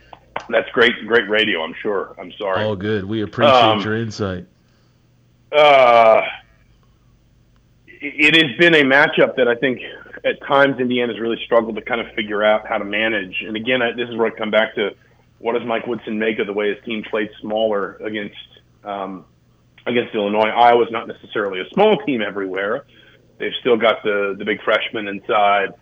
[0.49, 1.63] That's great, great radio.
[1.63, 2.15] I'm sure.
[2.19, 2.65] I'm sorry.
[2.65, 3.05] Oh, good.
[3.05, 4.47] We appreciate um, your insight.
[5.53, 6.23] Uh,
[7.87, 9.81] it has been a matchup that I think
[10.25, 13.43] at times Indiana's really struggled to kind of figure out how to manage.
[13.47, 14.91] And again, this is where I come back to
[15.39, 18.37] what does Mike Woodson make of the way his team played smaller against
[18.85, 19.25] um,
[19.87, 20.49] against Illinois?
[20.49, 22.87] Iowa's not necessarily a small team everywhere,
[23.43, 25.75] They've still got the the big freshman inside.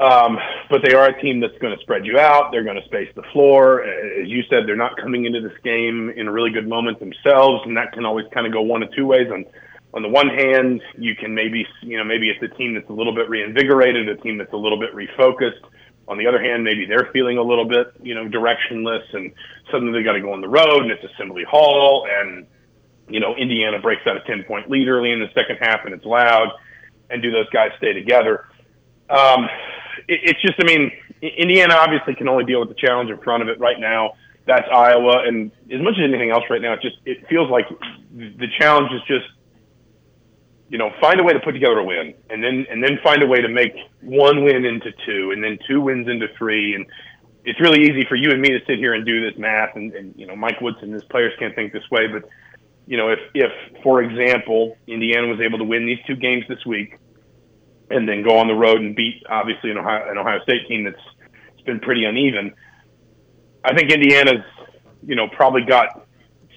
[0.00, 0.38] Um,
[0.70, 2.52] but they are a team that's going to spread you out.
[2.52, 3.84] They're going to space the floor.
[3.84, 7.60] As you said, they're not coming into this game in a really good moment themselves,
[7.66, 9.28] and that can always kind of go one of two ways.
[9.30, 9.44] On
[9.92, 12.94] on the one hand, you can maybe you know maybe it's a team that's a
[12.94, 15.60] little bit reinvigorated, a team that's a little bit refocused.
[16.08, 19.32] On the other hand, maybe they're feeling a little bit you know directionless, and
[19.70, 22.46] suddenly they got to go on the road, and it's Assembly Hall, and
[23.06, 25.92] you know Indiana breaks out a ten point lead early in the second half, and
[25.92, 26.52] it's loud
[27.10, 28.46] and do those guys stay together?
[29.08, 29.48] Um,
[30.08, 30.92] it, it's just, I mean,
[31.22, 34.12] Indiana obviously can only deal with the challenge in front of it right now.
[34.46, 37.66] That's Iowa, and as much as anything else right now, it just it feels like
[38.10, 39.26] the challenge is just
[40.70, 43.22] you know find a way to put together a win, and then and then find
[43.22, 46.86] a way to make one win into two, and then two wins into three, and
[47.44, 49.92] it's really easy for you and me to sit here and do this math, and,
[49.92, 52.24] and you know Mike Woodson, his players can't think this way, but
[52.86, 53.52] you know, if, if,
[53.84, 56.98] for example, Indiana was able to win these two games this week
[57.90, 60.84] and then go on the road and beat, obviously, an Ohio, an Ohio State team
[60.84, 61.02] that's
[61.52, 62.54] it's been pretty uneven,
[63.64, 64.44] I think Indiana's,
[65.04, 66.06] you know, probably got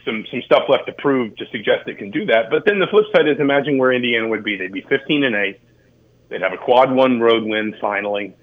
[0.06, 2.50] some, some stuff left to prove to suggest it can do that.
[2.50, 4.56] But then the flip side is imagine where Indiana would be.
[4.56, 5.60] They'd be 15 and 8.
[6.30, 8.36] They'd have a quad one road win finally.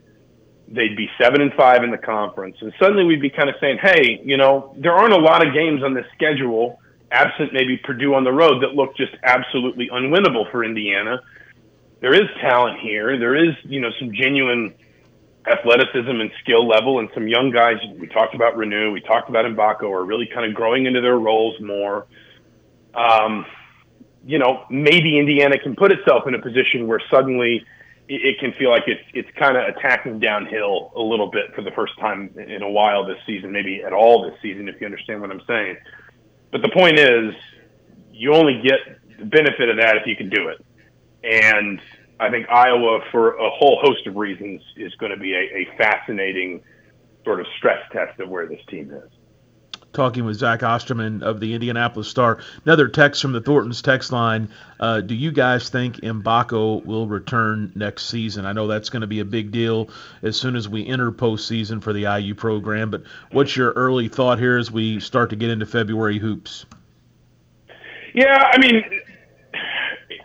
[0.69, 2.57] They'd be seven and five in the conference.
[2.61, 5.55] And suddenly we'd be kind of saying, hey, you know, there aren't a lot of
[5.55, 6.79] games on this schedule
[7.11, 11.21] absent maybe Purdue on the road, that looked just absolutely unwinnable for Indiana.
[12.01, 13.19] There is talent here.
[13.19, 14.75] There is, you know, some genuine
[15.47, 17.77] athleticism and skill level, and some young guys.
[17.99, 21.19] We talked about Reneau, we talked about Mgbako, are really kind of growing into their
[21.19, 22.07] roles more.
[22.95, 23.47] Um,
[24.25, 27.65] you know, maybe Indiana can put itself in a position where suddenly
[28.09, 31.71] it can feel like it's it's kind of attacking downhill a little bit for the
[31.71, 35.21] first time in a while this season, maybe at all this season, if you understand
[35.21, 35.77] what I'm saying.
[36.51, 37.35] But the point is,
[38.13, 38.81] you only get
[39.19, 40.65] the benefit of that if you can do it.
[41.23, 41.81] And
[42.19, 45.77] I think Iowa, for a whole host of reasons, is going to be a, a
[45.77, 46.63] fascinating
[47.25, 49.11] sort of stress test of where this team is
[49.93, 52.39] talking with Zach Osterman of the Indianapolis Star.
[52.65, 54.49] Another text from the Thornton's text line.
[54.79, 58.47] Uh, do you guys think Mgbako will return next season?
[58.47, 59.91] I know that's going to be a big deal
[60.23, 63.03] as soon as we enter postseason for the IU program, but
[63.33, 66.67] what's your early thought here as we start to get into February hoops?
[68.15, 68.83] Yeah, I mean,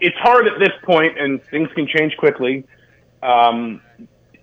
[0.05, 2.65] it's hard at this point, and things can change quickly.
[3.21, 3.81] Um,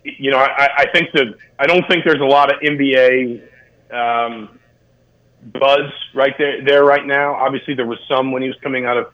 [0.04, 3.42] you know, I, I think that I don't think there's a lot of NBA
[3.92, 4.58] um,
[5.42, 7.34] buzz right there there right now.
[7.34, 9.12] Obviously, there was some when he was coming out of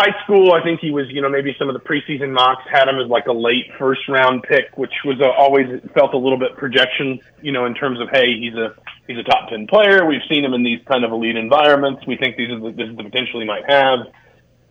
[0.00, 2.88] high school, I think he was, you know, maybe some of the preseason mocks had
[2.88, 6.38] him as like a late first round pick, which was uh, always felt a little
[6.38, 8.74] bit projection, you know, in terms of hey, he's a
[9.06, 10.06] he's a top ten player.
[10.06, 12.06] We've seen him in these kind of elite environments.
[12.06, 14.06] We think these are the, this is the potential he might have,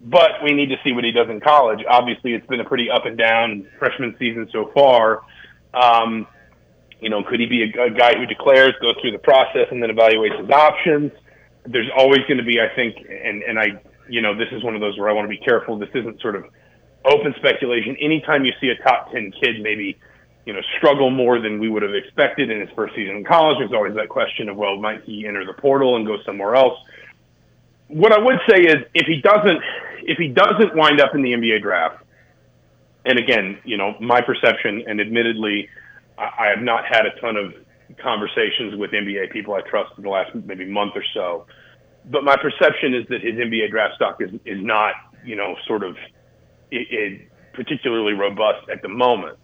[0.01, 1.79] but we need to see what he does in college.
[1.89, 5.21] Obviously, it's been a pretty up and down freshman season so far.
[5.73, 6.27] Um,
[6.99, 9.81] you know, could he be a, a guy who declares, goes through the process, and
[9.81, 11.11] then evaluates his options?
[11.65, 14.75] There's always going to be, I think, and and I you know, this is one
[14.75, 15.77] of those where I want to be careful.
[15.77, 16.45] This isn't sort of
[17.05, 17.95] open speculation.
[18.01, 19.97] Anytime you see a top 10 kid maybe,
[20.45, 23.57] you know, struggle more than we would have expected in his first season in college,
[23.59, 26.77] there's always that question of, well, might he enter the portal and go somewhere else?
[27.89, 29.61] What I would say is if he doesn't,
[30.03, 32.03] if he doesn't wind up in the NBA draft,
[33.05, 35.69] and again, you know, my perception, and admittedly,
[36.17, 37.53] I, I have not had a ton of
[38.01, 41.45] conversations with NBA people I trust in the last maybe month or so
[42.05, 44.93] but my perception is that his NBA draft stock is is not
[45.25, 45.95] you know sort of
[46.71, 47.21] it, it
[47.53, 49.37] particularly robust at the moment.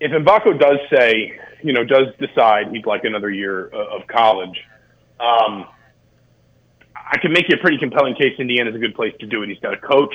[0.00, 4.58] If Mgbako does say you know does decide he'd like another year of college,
[5.20, 5.66] um,
[7.10, 8.34] I can make you a pretty compelling case.
[8.38, 9.48] Indiana's a good place to do it.
[9.48, 10.14] He's got a coach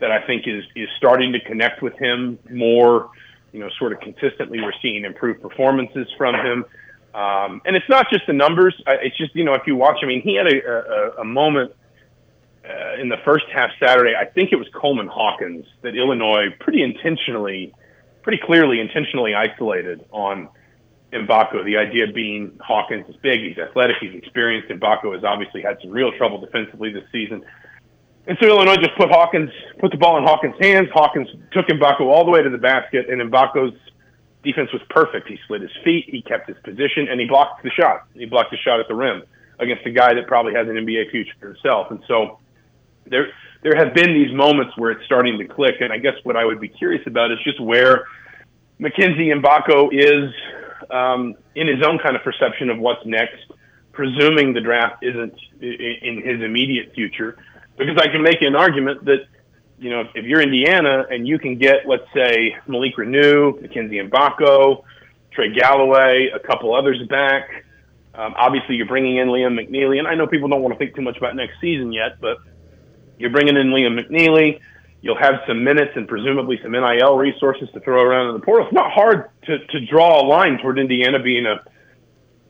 [0.00, 3.10] that I think is is starting to connect with him more.
[3.52, 6.64] You know, sort of consistently, we're seeing improved performances from him.
[7.14, 8.74] Um, and it's not just the numbers.
[8.86, 9.98] It's just you know if you watch.
[10.02, 11.72] I mean, he had a, a, a moment
[12.68, 14.14] uh, in the first half Saturday.
[14.18, 17.72] I think it was Coleman Hawkins that Illinois pretty intentionally,
[18.22, 20.48] pretty clearly intentionally isolated on
[21.14, 21.64] Mgbako.
[21.64, 24.68] The idea being Hawkins is big, he's athletic, he's experienced.
[24.68, 27.44] Mgbako has obviously had some real trouble defensively this season.
[28.26, 30.88] And so Illinois just put Hawkins, put the ball in Hawkins' hands.
[30.92, 33.76] Hawkins took Mgbako all the way to the basket, and Mgbako's
[34.42, 35.28] defense was perfect.
[35.28, 38.06] He slid his feet, he kept his position, and he blocked the shot.
[38.14, 39.22] He blocked the shot at the rim
[39.58, 41.90] against a guy that probably has an NBA future himself.
[41.90, 42.38] And so
[43.06, 43.28] there
[43.62, 45.76] there have been these moments where it's starting to click.
[45.80, 48.04] And I guess what I would be curious about is just where
[48.78, 50.30] Mackenzie Mgbako is
[50.90, 53.44] um, in his own kind of perception of what's next,
[53.92, 57.36] presuming the draft isn't in his immediate future.
[57.76, 59.26] Because I can make an argument that
[59.78, 64.84] you know, if you're Indiana and you can get, let's say, Malik Reneau, Mackenzie Mgbako,
[65.32, 67.64] Trey Galloway, a couple others back.
[68.14, 70.94] Um, obviously, you're bringing in Liam McNeeley, and I know people don't want to think
[70.94, 72.38] too much about next season yet, but
[73.18, 74.60] you're bringing in Liam McNeeley.
[75.04, 78.64] You'll have some minutes and presumably some NIL resources to throw around in the portal.
[78.66, 81.60] It's not hard to, to draw a line toward Indiana being a,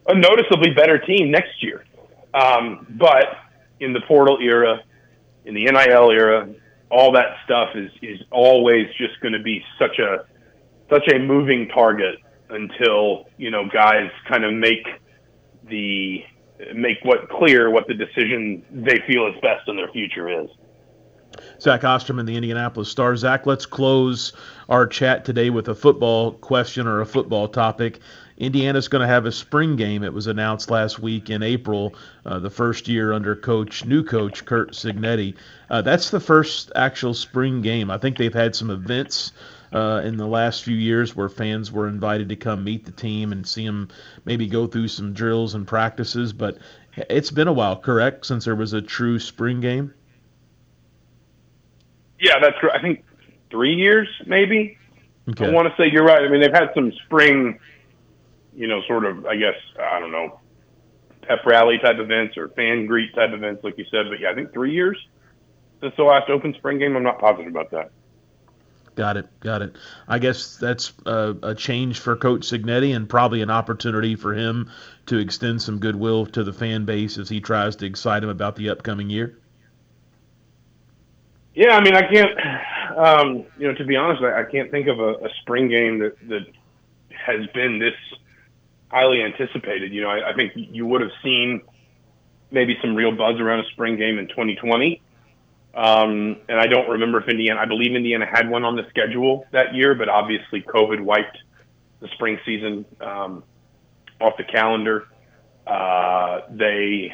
[0.06, 1.84] a noticeably better team next year.
[2.32, 3.26] Um, but
[3.80, 4.84] in the portal era,
[5.44, 6.48] in the NIL era,
[6.92, 10.24] all that stuff is is always just going to be such a
[10.88, 14.86] such a moving target until you know guys kind of make
[15.68, 16.22] the
[16.72, 20.48] make what clear what the decision they feel is best in their future is.
[21.60, 23.16] Zach Ostrom Osterman, the Indianapolis Star.
[23.16, 24.32] Zach, let's close
[24.68, 28.00] our chat today with a football question or a football topic.
[28.36, 30.02] Indiana's going to have a spring game.
[30.02, 31.94] It was announced last week in April,
[32.26, 35.36] uh, the first year under coach, new coach Kurt Cignetti.
[35.70, 37.90] Uh, that's the first actual spring game.
[37.90, 39.32] I think they've had some events
[39.72, 43.30] uh, in the last few years where fans were invited to come meet the team
[43.30, 43.88] and see them
[44.24, 46.32] maybe go through some drills and practices.
[46.32, 46.58] But
[46.96, 49.94] it's been a while, correct, since there was a true spring game.
[52.24, 52.56] Yeah, that's.
[52.72, 53.04] I think
[53.50, 54.78] three years, maybe.
[55.28, 55.46] Okay.
[55.46, 56.22] I want to say you're right.
[56.22, 57.58] I mean, they've had some spring
[58.54, 60.40] you know, sort of, I guess, I don't know,
[61.22, 64.06] pep rally type events or fan greet type events, like you said.
[64.08, 64.96] But yeah, I think three years
[65.80, 66.96] since the last open spring game.
[66.96, 67.90] I'm not positive about that.
[68.94, 69.40] Got it.
[69.40, 69.76] Got it.
[70.06, 74.70] I guess that's a, a, change for Coach Cignetti and probably an opportunity for him
[75.06, 78.54] to extend some goodwill to the fan base as he tries to excite them about
[78.54, 79.37] the upcoming year.
[81.54, 84.88] Yeah, I mean, I can't, um, you know, to be honest, I, I can't think
[84.88, 86.46] of a, a spring game that, that
[87.10, 87.94] has been this
[88.88, 89.92] highly anticipated.
[89.92, 91.62] You know, I, I think you would have seen
[92.50, 95.00] maybe some real buzz around a spring game in 2020.
[95.74, 99.46] Um, and I don't remember if Indiana, I believe Indiana had one on the schedule
[99.50, 101.38] that year, but obviously COVID wiped
[102.00, 103.42] the spring season um,
[104.20, 105.08] off the calendar.
[105.66, 107.12] Uh, they,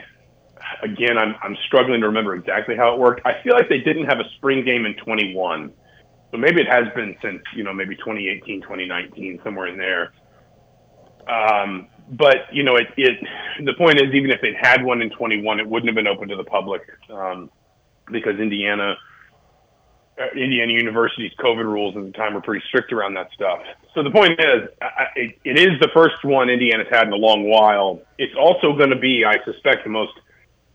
[0.82, 3.26] again, I'm, I'm struggling to remember exactly how it worked.
[3.26, 5.72] I feel like they didn't have a spring game in 21.
[6.30, 10.12] So maybe it has been since, you know, maybe 2018, 2019, somewhere in there.
[11.28, 13.18] Um, but you know, it, it
[13.64, 16.28] the point is, even if they had one in 21, it wouldn't have been open
[16.28, 17.50] to the public um,
[18.10, 18.96] because Indiana,
[20.18, 23.60] uh, Indiana University's COVID rules at the time were pretty strict around that stuff.
[23.94, 27.16] So the point is, I, it, it is the first one Indiana's had in a
[27.16, 28.00] long while.
[28.18, 30.12] It's also going to be, I suspect, the most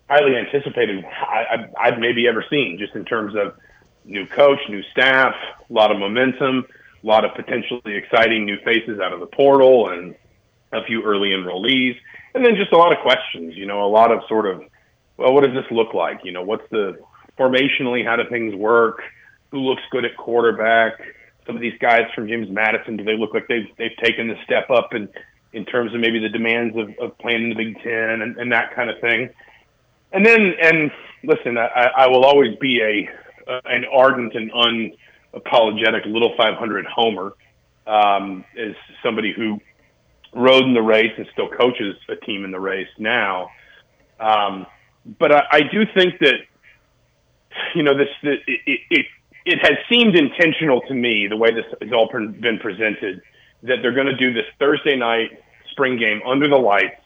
[0.09, 3.55] highly anticipated I, I've maybe ever seen, just in terms of
[4.05, 5.33] new coach, new staff,
[5.69, 6.65] a lot of momentum,
[7.03, 10.15] a lot of potentially exciting new faces out of the portal, and
[10.71, 11.95] a few early enrollees,
[12.33, 13.55] and then just a lot of questions.
[13.55, 14.63] You know, a lot of sort of,
[15.17, 16.21] well, what does this look like?
[16.23, 16.99] You know, what's the
[17.37, 18.05] formationally?
[18.05, 19.01] How do things work?
[19.51, 20.93] Who looks good at quarterback?
[21.45, 24.35] Some of these guys from James Madison, do they look like they've they've taken the
[24.43, 25.09] step up in
[25.53, 28.51] in terms of maybe the demands of, of playing in the Big Ten and, and
[28.51, 29.29] that kind of thing?
[30.11, 30.91] And then, and
[31.23, 37.33] listen, I, I will always be a uh, an ardent and unapologetic little 500 homer
[37.85, 39.59] um, as somebody who
[40.33, 43.49] rode in the race and still coaches a team in the race now.
[44.19, 44.65] Um,
[45.19, 46.35] but I, I do think that
[47.75, 49.05] you know this, it, it
[49.45, 53.21] it has seemed intentional to me the way this has all been presented
[53.63, 55.29] that they're going to do this Thursday night
[55.71, 57.04] spring game under the lights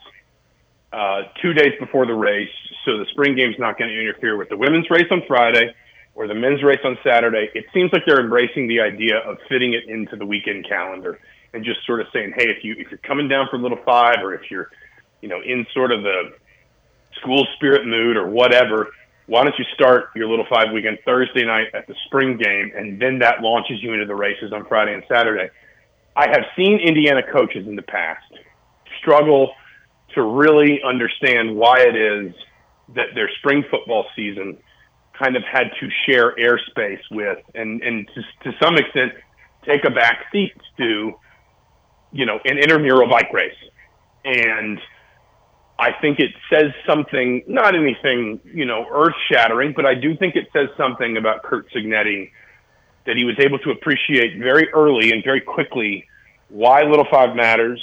[0.91, 2.49] uh, two days before the race,
[2.85, 5.73] so the spring game's not going to interfere with the women's race on Friday
[6.15, 7.49] or the men's race on Saturday.
[7.53, 11.19] It seems like they're embracing the idea of fitting it into the weekend calendar
[11.53, 14.17] and just sort of saying, hey, if you if you're coming down from Little Five
[14.21, 14.69] or if you're,
[15.21, 16.33] you know, in sort of the
[17.21, 18.89] school spirit mood or whatever,
[19.27, 22.99] why don't you start your Little Five weekend Thursday night at the spring game, and
[22.99, 25.49] then that launches you into the races on Friday and Saturday.
[26.15, 28.25] I have seen Indiana coaches in the past
[28.99, 29.53] struggle
[30.15, 32.33] to really understand why it is
[32.95, 34.57] that their spring football season
[35.17, 39.13] kind of had to share airspace with and, and to, to some extent
[39.65, 41.13] take a back seat to,
[42.11, 43.51] you know, an intramural bike race.
[44.23, 44.79] And
[45.77, 50.35] I think it says something, not anything, you know, earth shattering, but I do think
[50.35, 52.31] it says something about Kurt Cignetti
[53.05, 56.05] that he was able to appreciate very early and very quickly
[56.49, 57.81] why Little Five matters,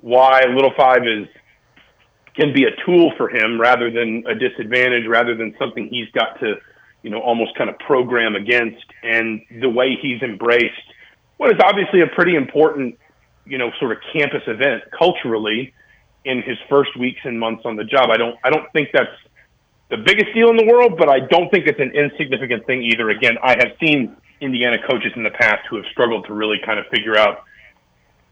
[0.00, 1.26] why Little Five is
[2.34, 6.38] can be a tool for him rather than a disadvantage, rather than something he's got
[6.40, 6.56] to,
[7.02, 8.84] you know, almost kind of program against.
[9.02, 10.92] And the way he's embraced
[11.36, 12.98] what is obviously a pretty important,
[13.44, 15.74] you know, sort of campus event culturally
[16.24, 18.10] in his first weeks and months on the job.
[18.10, 19.12] I don't I don't think that's
[19.90, 23.10] the biggest deal in the world, but I don't think it's an insignificant thing either.
[23.10, 26.78] Again, I have seen Indiana coaches in the past who have struggled to really kind
[26.78, 27.44] of figure out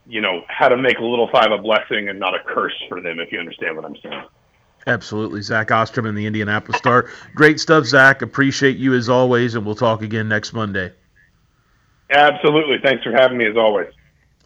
[0.07, 3.01] you know, how to make a little five a blessing and not a curse for
[3.01, 4.25] them, if you understand what I'm saying.
[4.87, 5.41] Absolutely.
[5.41, 7.09] Zach Osterman, the Indianapolis Star.
[7.35, 8.21] Great stuff, Zach.
[8.21, 10.93] Appreciate you as always, and we'll talk again next Monday.
[12.11, 12.79] Absolutely.
[12.83, 13.89] Thanks for having me as always.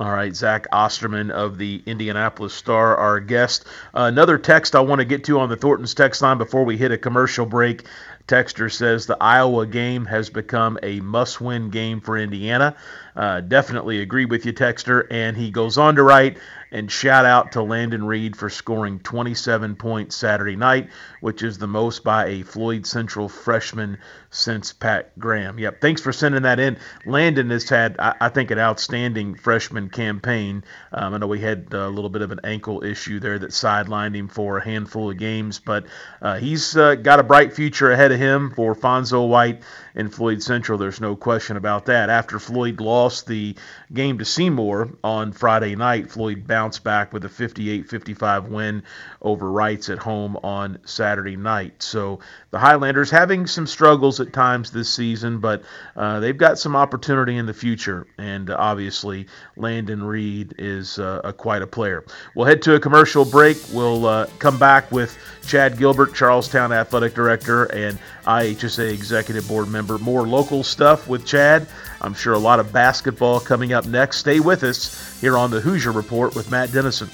[0.00, 3.64] All right, Zach Osterman of the Indianapolis Star, our guest.
[3.92, 6.76] Uh, another text I want to get to on the Thornton's text line before we
[6.76, 7.82] hit a commercial break.
[8.28, 12.76] Texter says the Iowa game has become a must win game for Indiana.
[13.18, 15.04] Uh, definitely agree with you, Texter.
[15.10, 16.38] And he goes on to write,
[16.70, 20.90] and shout out to Landon Reed for scoring 27 points Saturday night,
[21.20, 23.98] which is the most by a Floyd Central freshman
[24.30, 25.58] since Pat Graham.
[25.58, 26.78] Yep, thanks for sending that in.
[27.06, 30.62] Landon has had, I, I think, an outstanding freshman campaign.
[30.92, 34.14] Um, I know we had a little bit of an ankle issue there that sidelined
[34.14, 35.86] him for a handful of games, but
[36.22, 39.62] uh, he's uh, got a bright future ahead of him for Fonzo White
[39.98, 40.78] and Floyd Central.
[40.78, 42.08] There's no question about that.
[42.08, 43.56] After Floyd lost the
[43.92, 48.84] game to Seymour on Friday night, Floyd bounced back with a 58 55 win
[49.20, 51.82] over Reitz at home on Saturday night.
[51.82, 52.20] So
[52.50, 55.64] the Highlanders having some struggles at times this season, but
[55.96, 58.06] uh, they've got some opportunity in the future.
[58.18, 59.26] And uh, obviously,
[59.56, 62.04] Landon Reed is uh, a, quite a player.
[62.36, 63.56] We'll head to a commercial break.
[63.72, 69.87] We'll uh, come back with Chad Gilbert, Charlestown Athletic Director, and IHSAA Executive Board member.
[69.96, 71.66] More local stuff with Chad.
[72.02, 74.18] I'm sure a lot of basketball coming up next.
[74.18, 77.08] Stay with us here on the Hoosier Report with Matt Dennison.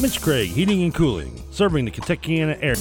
[0.00, 2.76] Mitch Craig Heating and Cooling, serving the Kentuckiana area.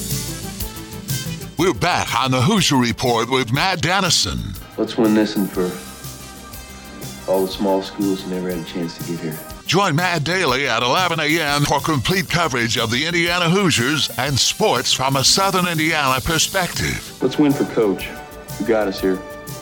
[1.57, 4.39] We're back on the Hoosier Report with Matt Dennison.
[4.78, 5.71] Let's win this one for
[7.32, 9.53] all the small schools who never had a chance to get here.
[9.66, 11.64] Join Matt Daly at 11 a.m.
[11.64, 17.18] for complete coverage of the Indiana Hoosiers and sports from a Southern Indiana perspective.
[17.22, 18.05] Let's win for Coach,
[18.57, 19.20] who got us here.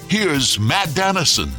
[0.10, 1.52] Here's Matt Dennison.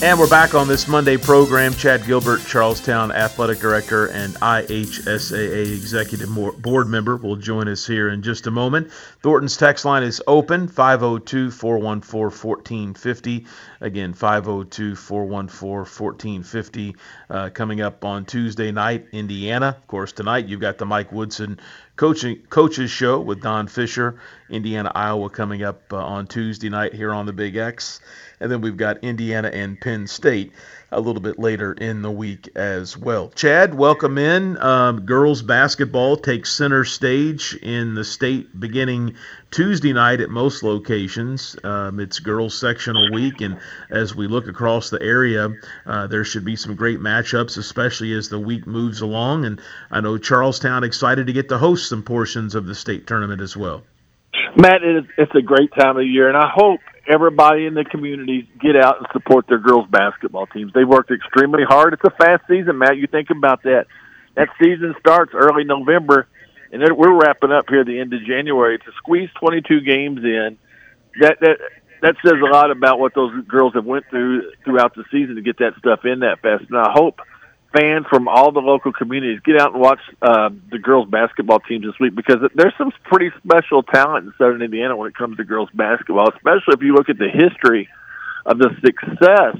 [0.00, 1.74] And we're back on this Monday program.
[1.74, 6.28] Chad Gilbert, Charlestown Athletic Director and IHSAA Executive
[6.62, 8.92] Board Member, will join us here in just a moment.
[9.24, 13.46] Thornton's text line is open 502 414 1450.
[13.80, 16.96] Again, 502 414 1450.
[17.28, 19.74] Uh, coming up on Tuesday night, Indiana.
[19.76, 21.58] Of course, tonight you've got the Mike Woodson
[21.96, 24.20] coaching coaches show with Don Fisher,
[24.50, 28.00] Indiana Iowa coming up uh, on Tuesday night here on the Big X,
[28.40, 30.52] and then we've got Indiana and Penn State
[30.90, 33.28] a little bit later in the week as well.
[33.34, 34.56] Chad, welcome in.
[34.58, 39.14] Um, girls basketball takes center stage in the state beginning
[39.50, 41.56] Tuesday night at most locations.
[41.62, 43.58] Um, it's girls sectional week, and
[43.90, 45.50] as we look across the area,
[45.84, 49.44] uh, there should be some great matchups, especially as the week moves along.
[49.44, 53.42] And I know Charlestown excited to get to host some portions of the state tournament
[53.42, 53.82] as well.
[54.56, 57.84] Matt, it is, it's a great time of year, and I hope everybody in the
[57.84, 60.72] community get out and support their girls basketball teams.
[60.74, 61.94] They worked extremely hard.
[61.94, 62.96] It's a fast season, Matt.
[62.98, 63.86] You think about that.
[64.36, 66.28] That season starts early November,
[66.70, 68.78] and we're wrapping up here at the end of January.
[68.78, 70.58] To squeeze 22 games in,
[71.20, 71.58] that that
[72.02, 75.42] that says a lot about what those girls have went through throughout the season to
[75.42, 76.64] get that stuff in that fast.
[76.70, 77.18] And I hope
[77.72, 81.84] fans from all the local communities get out and watch uh, the girls basketball teams
[81.84, 85.44] this week because there's some pretty special talent in Southern Indiana when it comes to
[85.44, 87.88] girls basketball, especially if you look at the history
[88.46, 89.56] of the success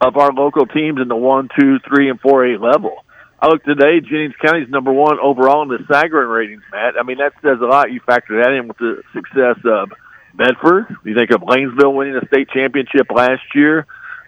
[0.00, 3.04] of our local teams in the one, two, three, and four A level.
[3.38, 6.94] I look today, Jennings County's number one overall in the Sagarin ratings, Matt.
[6.98, 7.92] I mean, that says a lot.
[7.92, 9.92] You factor that in with the success of
[10.34, 10.96] Bedford.
[11.04, 13.86] You think of Lanesville winning the state championship last year.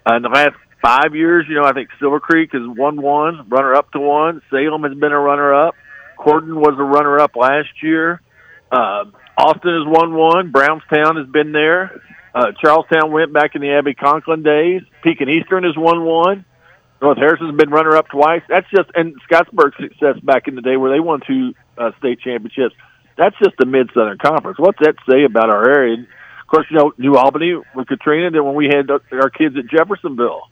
[0.08, 3.48] Uh, in the last five years, you know, I think Silver Creek has won one,
[3.48, 4.42] runner up to one.
[4.50, 5.74] Salem has been a runner up.
[6.18, 8.20] Corydon was a runner up last year.
[8.70, 9.04] Uh,
[9.36, 10.50] Austin has won one.
[10.50, 12.02] Brownstown has been there.
[12.34, 14.82] Uh, Charlestown went back in the Abby Conklin days.
[15.02, 16.44] Pekin Eastern has won one.
[17.00, 18.42] North Harrison's been runner up twice.
[18.48, 22.20] That's just and Scottsburg's success back in the day where they won two uh, state
[22.20, 22.74] championships.
[23.16, 24.58] That's just the Mid Southern Conference.
[24.58, 25.98] What's that say about our area?
[25.98, 28.30] Of course, you know New Albany with Katrina.
[28.30, 30.42] Then when we had our kids at Jeffersonville,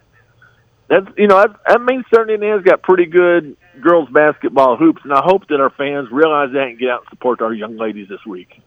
[0.88, 5.12] that's you know that, that means Southern Indiana's got pretty good girls basketball hoops, and
[5.12, 8.08] I hope that our fans realize that and get out and support our young ladies
[8.08, 8.60] this week.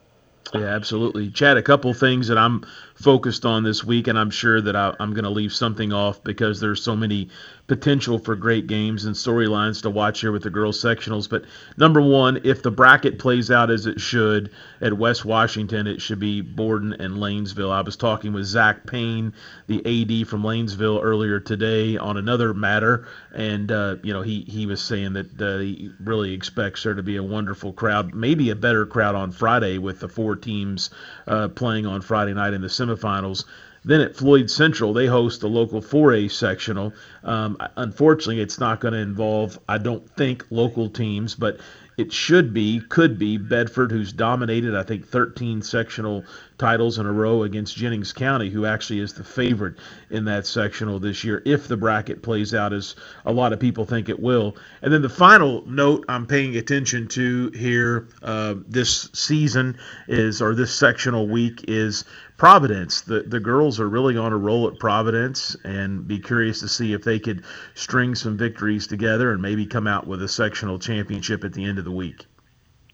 [0.54, 1.30] Yeah, absolutely.
[1.30, 2.66] Chad, a couple things that I'm
[2.96, 6.24] focused on this week, and I'm sure that I, am going to leave something off
[6.24, 7.28] because there's so many
[7.70, 11.30] potential for great games and storylines to watch here with the girls sectionals.
[11.30, 11.44] But
[11.76, 14.50] number one, if the bracket plays out as it should
[14.80, 17.70] at West Washington, it should be Borden and Lanesville.
[17.70, 19.32] I was talking with Zach Payne,
[19.68, 24.66] the AD from Lanesville, earlier today on another matter, and uh, you know he he
[24.66, 28.56] was saying that uh, he really expects there to be a wonderful crowd, maybe a
[28.56, 30.90] better crowd on Friday with the four teams
[31.28, 33.44] uh, playing on Friday night in the semifinals.
[33.84, 36.92] Then at Floyd Central, they host the local 4A sectional.
[37.24, 41.60] Um, unfortunately, it's not going to involve, I don't think, local teams, but
[41.96, 46.24] it should be, could be Bedford, who's dominated, I think, 13 sectional
[46.60, 49.76] titles in a row against Jennings County, who actually is the favorite
[50.10, 52.94] in that sectional this year, if the bracket plays out as
[53.24, 54.54] a lot of people think it will.
[54.82, 60.54] And then the final note I'm paying attention to here uh, this season is, or
[60.54, 62.04] this sectional week, is
[62.36, 63.02] Providence.
[63.02, 66.92] The the girls are really on a roll at Providence, and be curious to see
[66.92, 67.44] if they could
[67.74, 71.78] string some victories together and maybe come out with a sectional championship at the end
[71.78, 72.26] of the week.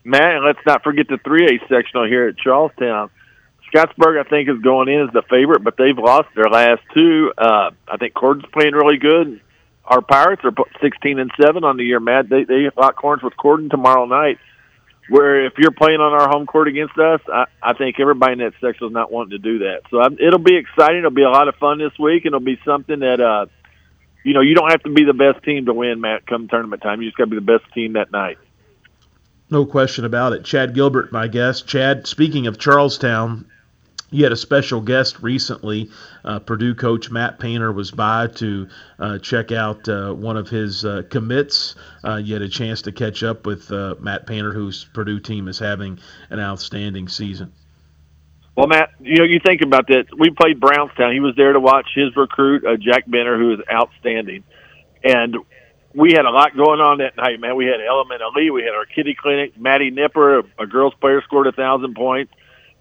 [0.04, 3.10] Man, let's not forget the 3A sectional here at Charlestown.
[3.72, 7.32] Scottsburg, I think, is going in as the favorite, but they've lost their last two.
[7.36, 9.40] Uh, I think Corydon's playing really good.
[9.84, 12.28] Our Pirates are 16 and seven on the year, Matt.
[12.28, 14.38] They they lock corns with Corydon tomorrow night
[15.08, 18.38] where if you're playing on our home court against us, I, I think everybody in
[18.40, 19.82] that section is not wanting to do that.
[19.90, 20.98] So I'm, it'll be exciting.
[20.98, 23.46] It'll be a lot of fun this week, and it'll be something that uh,
[24.24, 26.26] you know you don't have to be the best team to win, Matt.
[26.26, 28.38] Come tournament time, you just got to be the best team that night.
[29.48, 30.44] No question about it.
[30.44, 31.68] Chad Gilbert, my guest.
[31.68, 33.46] Chad, speaking of Charlestown,
[34.10, 35.90] you had a special guest recently.
[36.24, 40.84] Uh, Purdue coach Matt Painter was by to uh, check out uh, one of his
[40.84, 41.74] uh, commits.
[42.04, 45.48] Uh, you had a chance to catch up with uh, Matt Painter, whose Purdue team
[45.48, 45.98] is having
[46.30, 47.52] an outstanding season.
[48.56, 50.06] Well, Matt, you know, you think about that.
[50.16, 51.12] We played Brownstown.
[51.12, 54.44] He was there to watch his recruit, Jack Benter, who is outstanding.
[55.04, 55.36] And
[55.94, 57.54] we had a lot going on that night, man.
[57.54, 58.50] We had Element Ali.
[58.50, 59.60] We had our kitty clinic.
[59.60, 62.32] Maddie Nipper, a, a girls player, scored a thousand points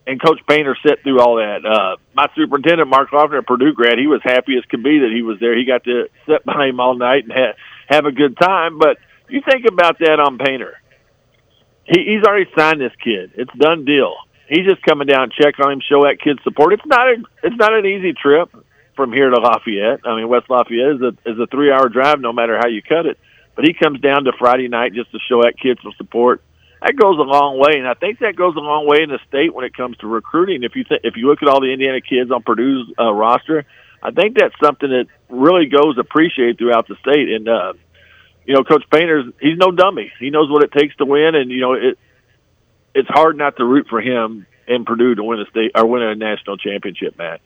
[0.08, 1.66] and Coach Painter sat through all that.
[1.66, 5.12] Uh, my superintendent, Mark Loeffner, a Purdue grad, he was happy as could be that
[5.14, 5.58] he was there.
[5.58, 7.54] He got to sit by him all night and ha-
[7.88, 8.78] have a good time.
[8.78, 8.98] But
[9.30, 10.80] you think about that on Painter.
[11.86, 13.32] He, he's already signed this kid.
[13.36, 14.14] It's done deal.
[14.48, 16.74] He's just coming down, check on him, show that kid support.
[16.74, 18.54] It's not a, it's not an easy trip
[18.96, 20.02] from here to Lafayette.
[20.06, 22.84] I mean, West Lafayette is a is a three hour drive, no matter how you
[22.84, 23.18] cut it.
[23.56, 26.44] But he comes down to Friday night just to show that kid some support
[26.86, 29.20] that goes a long way, and I think that goes a long way in the
[29.28, 30.62] state when it comes to recruiting.
[30.62, 33.66] If you th- if you look at all the Indiana kids on Purdue's uh, roster,
[34.04, 37.30] I think that's something that really goes appreciated throughout the state.
[37.30, 37.74] And uh,
[38.46, 40.14] you know, Coach Painter's he's no dummy.
[40.20, 41.98] He knows what it takes to win, and you know it.
[42.94, 46.04] It's hard not to root for him in Purdue to win a state or win
[46.04, 47.42] a national championship, Matt.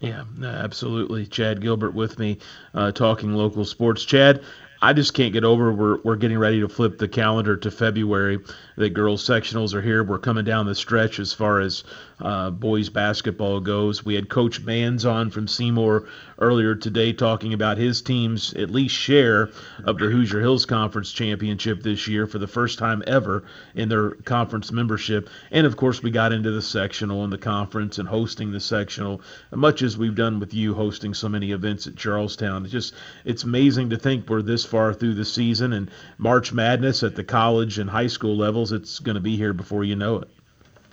[0.00, 1.26] Yeah, absolutely.
[1.26, 2.38] Chad Gilbert with me,
[2.74, 4.04] uh, talking local sports.
[4.04, 4.42] Chad,
[4.86, 5.72] I just can't get over.
[5.72, 8.38] We're we're getting ready to flip the calendar to February.
[8.76, 10.04] The girls sectionals are here.
[10.04, 11.82] We're coming down the stretch as far as
[12.20, 14.04] uh, boys basketball goes.
[14.04, 16.06] We had Coach Manns on from Seymour
[16.38, 19.50] earlier today talking about his team's at least share
[19.84, 23.44] of the Hoosier Hills Conference Championship this year for the first time ever
[23.74, 25.28] in their conference membership.
[25.50, 29.20] And of course, we got into the sectional and the conference and hosting the sectional,
[29.52, 32.64] much as we've done with you hosting so many events at Charlestown.
[32.64, 32.94] It's just
[33.24, 37.24] it's amazing to think we're this far through the season and March Madness at the
[37.24, 38.72] college and high school levels.
[38.72, 40.28] It's going to be here before you know it.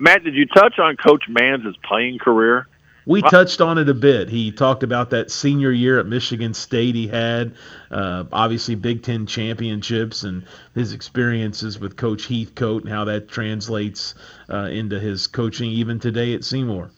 [0.04, 2.68] Matt, did you touch on Coach Manns' playing career?
[3.06, 4.28] We touched on it a bit.
[4.28, 7.56] He talked about that senior year at Michigan State he had,
[7.90, 10.46] uh, obviously Big Ten championships, and
[10.76, 14.16] his experiences with Coach Heathcote and how that translates
[14.50, 16.92] uh, into his coaching even today at Seymour.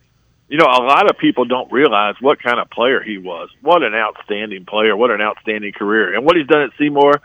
[0.48, 3.50] You know, a lot of people don't realize what kind of player he was.
[3.62, 4.98] What an outstanding player!
[4.98, 6.16] What an outstanding career!
[6.16, 7.22] And what he's done at Seymour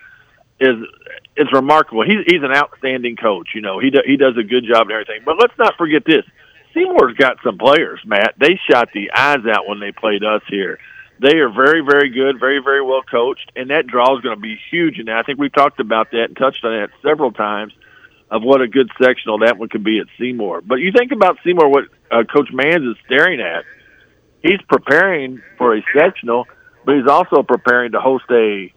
[0.60, 0.76] is
[1.36, 2.04] it's remarkable.
[2.04, 3.48] He's he's an outstanding coach.
[3.54, 5.22] You know, he do, he does a good job and everything.
[5.24, 6.24] But let's not forget this:
[6.74, 8.00] Seymour's got some players.
[8.04, 10.78] Matt, they shot the eyes out when they played us here.
[11.20, 14.40] They are very, very good, very, very well coached, and that draw is going to
[14.40, 14.98] be huge.
[14.98, 17.72] And I think we've talked about that and touched on that several times
[18.30, 20.62] of what a good sectional that one could be at Seymour.
[20.62, 23.64] But you think about Seymour, what uh, Coach Manns is staring at.
[24.42, 26.46] He's preparing for a sectional,
[26.86, 28.72] but he's also preparing to host a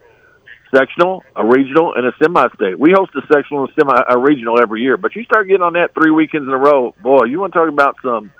[0.74, 2.78] sectional, a regional, and a semi-state.
[2.78, 4.96] We host a sectional and semi, a regional every year.
[4.96, 7.58] But you start getting on that three weekends in a row, boy, you want to
[7.58, 8.32] talk about some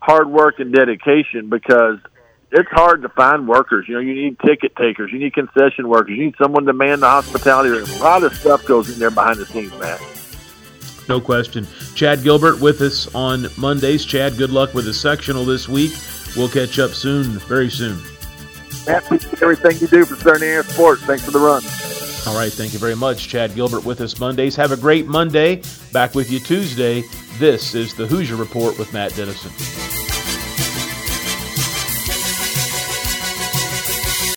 [0.00, 1.98] hard work and dedication because
[2.50, 3.86] it's hard to find workers.
[3.88, 7.00] You know, you need ticket takers, you need concession workers, you need someone to man
[7.00, 7.70] the hospitality.
[7.70, 9.98] A lot of stuff goes in there behind the scenes, man.
[11.08, 11.66] No question.
[11.94, 14.04] Chad Gilbert with us on Mondays.
[14.04, 15.92] Chad, good luck with the sectional this week.
[16.36, 17.98] We'll catch up soon, very soon.
[18.88, 21.02] Matt, everything you do for Southern Air Sports.
[21.02, 21.62] Thanks for the run.
[22.26, 23.28] All right, thank you very much.
[23.28, 24.56] Chad Gilbert with us Mondays.
[24.56, 25.62] Have a great Monday.
[25.92, 27.02] Back with you Tuesday.
[27.38, 30.07] This is the Hoosier Report with Matt Dennison.